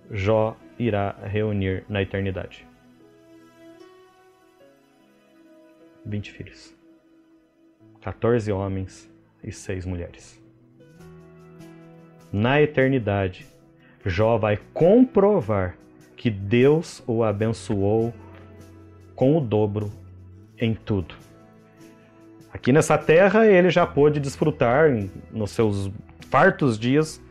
Jó 0.09 0.57
irá 0.79 1.15
reunir 1.23 1.85
na 1.87 2.01
eternidade? 2.01 2.67
20 6.03 6.31
filhos. 6.31 6.75
14 8.01 8.51
homens 8.51 9.07
e 9.43 9.51
6 9.51 9.85
mulheres. 9.85 10.43
Na 12.33 12.59
eternidade, 12.59 13.45
Jó 14.03 14.39
vai 14.39 14.57
comprovar 14.73 15.77
que 16.15 16.29
Deus 16.29 17.03
o 17.05 17.23
abençoou 17.23 18.13
com 19.15 19.37
o 19.37 19.41
dobro 19.41 19.91
em 20.57 20.73
tudo. 20.73 21.15
Aqui 22.51 22.71
nessa 22.71 22.97
terra 22.97 23.45
ele 23.45 23.69
já 23.69 23.85
pôde 23.85 24.19
desfrutar 24.19 24.89
nos 25.31 25.51
seus 25.51 25.91
fartos 26.29 26.79
dias 26.79 27.21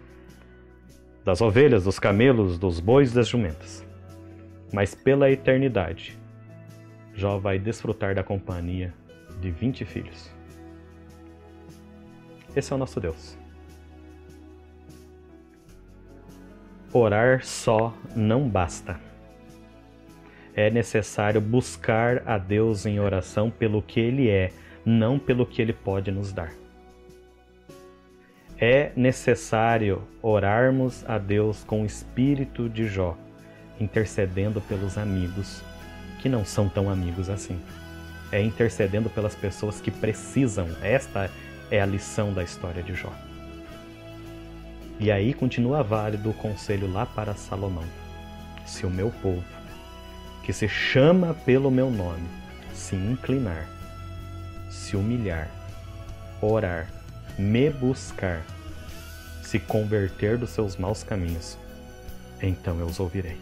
das 1.24 1.40
ovelhas, 1.40 1.84
dos 1.84 1.98
camelos, 1.98 2.58
dos 2.58 2.78
bois 2.78 3.12
das 3.12 3.28
jumentas. 3.28 3.84
Mas 4.72 4.94
pela 4.94 5.30
eternidade, 5.30 6.18
Jó 7.14 7.38
vai 7.38 7.58
desfrutar 7.58 8.14
da 8.14 8.22
companhia 8.22 8.92
de 9.40 9.50
20 9.50 9.84
filhos. 9.84 10.30
Esse 12.54 12.72
é 12.72 12.76
o 12.76 12.78
nosso 12.78 13.00
Deus. 13.00 13.38
Orar 16.94 17.44
só 17.44 17.92
não 18.16 18.48
basta. 18.48 18.98
É 20.56 20.70
necessário 20.70 21.40
buscar 21.40 22.22
a 22.24 22.38
Deus 22.38 22.86
em 22.86 22.98
oração 22.98 23.50
pelo 23.50 23.82
que 23.82 24.00
Ele 24.00 24.30
é 24.30 24.50
não 24.84 25.18
pelo 25.18 25.46
que 25.46 25.62
ele 25.62 25.72
pode 25.72 26.10
nos 26.10 26.32
dar. 26.32 26.52
É 28.58 28.92
necessário 28.94 30.02
orarmos 30.22 31.04
a 31.08 31.18
Deus 31.18 31.64
com 31.64 31.82
o 31.82 31.86
espírito 31.86 32.68
de 32.68 32.86
Jó, 32.86 33.16
intercedendo 33.80 34.60
pelos 34.60 34.96
amigos 34.96 35.62
que 36.20 36.28
não 36.28 36.44
são 36.44 36.68
tão 36.68 36.88
amigos 36.88 37.28
assim. 37.28 37.60
É 38.30 38.40
intercedendo 38.40 39.10
pelas 39.10 39.34
pessoas 39.34 39.80
que 39.80 39.90
precisam. 39.90 40.68
Esta 40.82 41.30
é 41.70 41.80
a 41.80 41.86
lição 41.86 42.32
da 42.32 42.42
história 42.42 42.82
de 42.82 42.94
Jó. 42.94 43.12
E 44.98 45.10
aí 45.10 45.34
continua 45.34 45.82
válido 45.82 46.30
o 46.30 46.34
conselho 46.34 46.90
lá 46.92 47.04
para 47.04 47.34
Salomão: 47.34 47.84
se 48.64 48.86
o 48.86 48.90
meu 48.90 49.10
povo, 49.22 49.44
que 50.42 50.52
se 50.52 50.68
chama 50.68 51.34
pelo 51.34 51.70
meu 51.70 51.90
nome, 51.90 52.28
se 52.72 52.94
inclinar 52.94 53.66
se 54.74 54.96
humilhar, 54.96 55.48
orar, 56.42 56.90
me 57.38 57.70
buscar, 57.70 58.44
se 59.42 59.58
converter 59.60 60.36
dos 60.36 60.50
seus 60.50 60.76
maus 60.76 61.04
caminhos, 61.04 61.56
então 62.42 62.78
eu 62.80 62.86
os 62.86 62.98
ouvirei. 62.98 63.40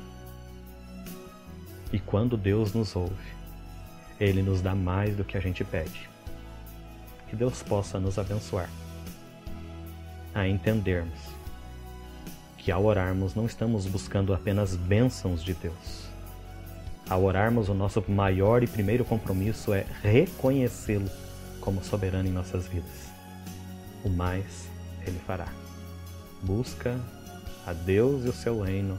E 1.90 1.98
quando 1.98 2.36
Deus 2.36 2.74
nos 2.74 2.94
ouve, 2.94 3.32
Ele 4.20 4.42
nos 4.42 4.60
dá 4.60 4.74
mais 4.74 5.16
do 5.16 5.24
que 5.24 5.36
a 5.36 5.40
gente 5.40 5.64
pede. 5.64 6.08
Que 7.28 7.36
Deus 7.36 7.62
possa 7.62 7.98
nos 7.98 8.18
abençoar 8.18 8.68
a 10.34 10.46
entendermos 10.46 11.18
que 12.64 12.70
ao 12.70 12.84
orarmos 12.84 13.34
não 13.34 13.44
estamos 13.44 13.86
buscando 13.86 14.32
apenas 14.32 14.76
bênçãos 14.76 15.42
de 15.42 15.52
Deus. 15.52 16.06
Ao 17.08 17.22
orarmos, 17.24 17.68
o 17.68 17.74
nosso 17.74 18.02
maior 18.08 18.62
e 18.62 18.66
primeiro 18.66 19.04
compromisso 19.04 19.74
é 19.74 19.84
reconhecê-lo 20.00 21.10
como 21.60 21.82
soberano 21.82 22.28
em 22.28 22.32
nossas 22.32 22.66
vidas. 22.66 23.10
O 24.04 24.08
mais 24.08 24.68
ele 25.04 25.18
fará. 25.26 25.48
Busca 26.42 26.98
a 27.66 27.72
Deus 27.72 28.24
e 28.24 28.28
o 28.28 28.32
seu 28.32 28.60
reino 28.60 28.98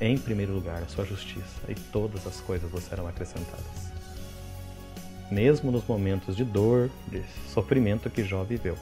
em 0.00 0.18
primeiro 0.18 0.52
lugar, 0.52 0.82
a 0.82 0.88
sua 0.88 1.04
justiça, 1.04 1.60
e 1.68 1.74
todas 1.74 2.26
as 2.26 2.40
coisas 2.40 2.70
vos 2.70 2.82
serão 2.82 3.06
acrescentadas. 3.06 3.92
Mesmo 5.30 5.70
nos 5.70 5.86
momentos 5.86 6.36
de 6.36 6.44
dor, 6.44 6.90
de 7.08 7.22
sofrimento 7.48 8.10
que 8.10 8.24
Jó 8.24 8.42
viveu. 8.42 8.76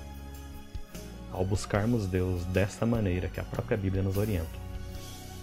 Ao 1.33 1.45
buscarmos 1.45 2.07
Deus 2.07 2.45
dessa 2.47 2.85
maneira 2.85 3.28
que 3.28 3.41
a 3.41 3.45
própria 3.45 3.76
Bíblia 3.76 4.03
nos 4.03 4.16
orienta, 4.16 4.59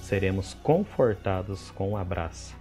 seremos 0.02 0.54
confortados 0.56 1.72
com 1.72 1.92
o 1.92 1.98
abraço 1.98 2.56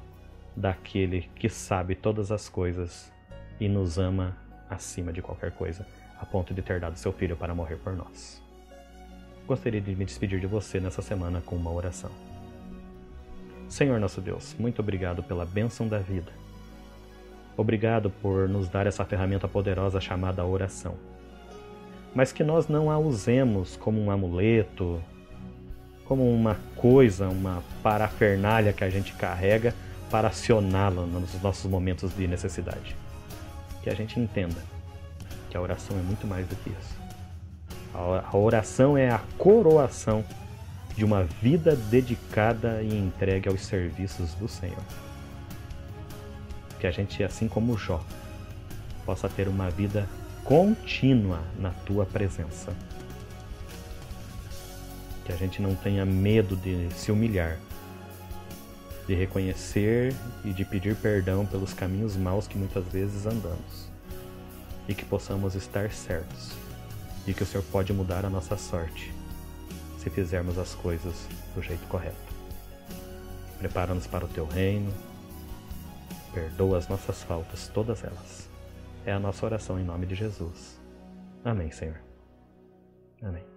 daquele 0.54 1.28
que 1.34 1.48
sabe 1.48 1.94
todas 1.94 2.32
as 2.32 2.48
coisas 2.48 3.12
e 3.60 3.68
nos 3.68 3.98
ama 3.98 4.36
acima 4.70 5.12
de 5.12 5.20
qualquer 5.20 5.52
coisa, 5.52 5.86
a 6.20 6.24
ponto 6.24 6.54
de 6.54 6.62
ter 6.62 6.80
dado 6.80 6.96
seu 6.96 7.12
filho 7.12 7.36
para 7.36 7.54
morrer 7.54 7.76
por 7.76 7.94
nós. 7.94 8.42
Gostaria 9.46 9.80
de 9.80 9.94
me 9.94 10.04
despedir 10.04 10.40
de 10.40 10.46
você 10.46 10.80
nessa 10.80 11.02
semana 11.02 11.40
com 11.40 11.54
uma 11.54 11.70
oração. 11.70 12.10
Senhor 13.68 14.00
nosso 14.00 14.20
Deus, 14.20 14.54
muito 14.58 14.80
obrigado 14.80 15.22
pela 15.22 15.44
bênção 15.44 15.86
da 15.86 15.98
vida. 15.98 16.32
Obrigado 17.56 18.10
por 18.10 18.48
nos 18.48 18.68
dar 18.68 18.86
essa 18.86 19.04
ferramenta 19.04 19.48
poderosa 19.48 20.00
chamada 20.00 20.44
oração. 20.44 20.94
Mas 22.16 22.32
que 22.32 22.42
nós 22.42 22.66
não 22.66 22.90
a 22.90 22.98
usemos 22.98 23.76
como 23.76 24.02
um 24.02 24.10
amuleto, 24.10 25.00
como 26.04 26.28
uma 26.28 26.56
coisa, 26.74 27.28
uma 27.28 27.62
parafernália 27.80 28.72
que 28.72 28.82
a 28.82 28.90
gente 28.90 29.12
carrega 29.12 29.72
para 30.10 30.26
acioná-la 30.26 31.06
nos 31.06 31.40
nossos 31.40 31.70
momentos 31.70 32.12
de 32.16 32.26
necessidade 32.26 32.96
que 33.86 33.90
a 33.90 33.94
gente 33.94 34.18
entenda 34.18 34.60
que 35.48 35.56
a 35.56 35.60
oração 35.60 35.96
é 35.96 36.02
muito 36.02 36.26
mais 36.26 36.44
do 36.48 36.56
que 36.56 36.70
isso. 36.70 36.96
A 37.94 38.36
oração 38.36 38.98
é 38.98 39.08
a 39.08 39.20
coroação 39.38 40.24
de 40.96 41.04
uma 41.04 41.22
vida 41.22 41.76
dedicada 41.76 42.82
e 42.82 42.98
entregue 42.98 43.48
aos 43.48 43.60
serviços 43.60 44.34
do 44.34 44.48
Senhor. 44.48 44.82
Que 46.80 46.88
a 46.88 46.90
gente, 46.90 47.22
assim 47.22 47.46
como 47.46 47.78
Jó, 47.78 48.02
possa 49.04 49.28
ter 49.28 49.46
uma 49.46 49.70
vida 49.70 50.08
contínua 50.46 51.40
na 51.58 51.70
tua 51.70 52.06
presença. 52.06 52.72
Que 55.24 55.32
a 55.32 55.36
gente 55.36 55.60
não 55.60 55.74
tenha 55.74 56.06
medo 56.06 56.56
de 56.56 56.88
se 56.94 57.10
humilhar, 57.10 57.58
de 59.08 59.14
reconhecer 59.14 60.14
e 60.44 60.52
de 60.52 60.64
pedir 60.64 60.94
perdão 60.96 61.44
pelos 61.44 61.74
caminhos 61.74 62.16
maus 62.16 62.46
que 62.46 62.56
muitas 62.56 62.84
vezes 62.86 63.26
andamos. 63.26 63.90
E 64.88 64.94
que 64.94 65.04
possamos 65.04 65.56
estar 65.56 65.90
certos 65.90 66.52
de 67.26 67.34
que 67.34 67.42
o 67.42 67.46
Senhor 67.46 67.64
pode 67.72 67.92
mudar 67.92 68.24
a 68.24 68.30
nossa 68.30 68.56
sorte 68.56 69.12
se 69.98 70.08
fizermos 70.08 70.56
as 70.58 70.76
coisas 70.76 71.26
do 71.56 71.60
jeito 71.60 71.84
correto. 71.88 72.14
Prepara-nos 73.58 74.06
para 74.06 74.24
o 74.24 74.28
teu 74.28 74.46
reino, 74.46 74.92
perdoa 76.32 76.78
as 76.78 76.86
nossas 76.86 77.20
faltas, 77.24 77.68
todas 77.74 78.04
elas. 78.04 78.55
É 79.06 79.12
a 79.12 79.20
nossa 79.20 79.46
oração 79.46 79.78
em 79.78 79.84
nome 79.84 80.04
de 80.04 80.16
Jesus. 80.16 80.82
Amém, 81.44 81.70
Senhor. 81.70 82.00
Amém. 83.22 83.55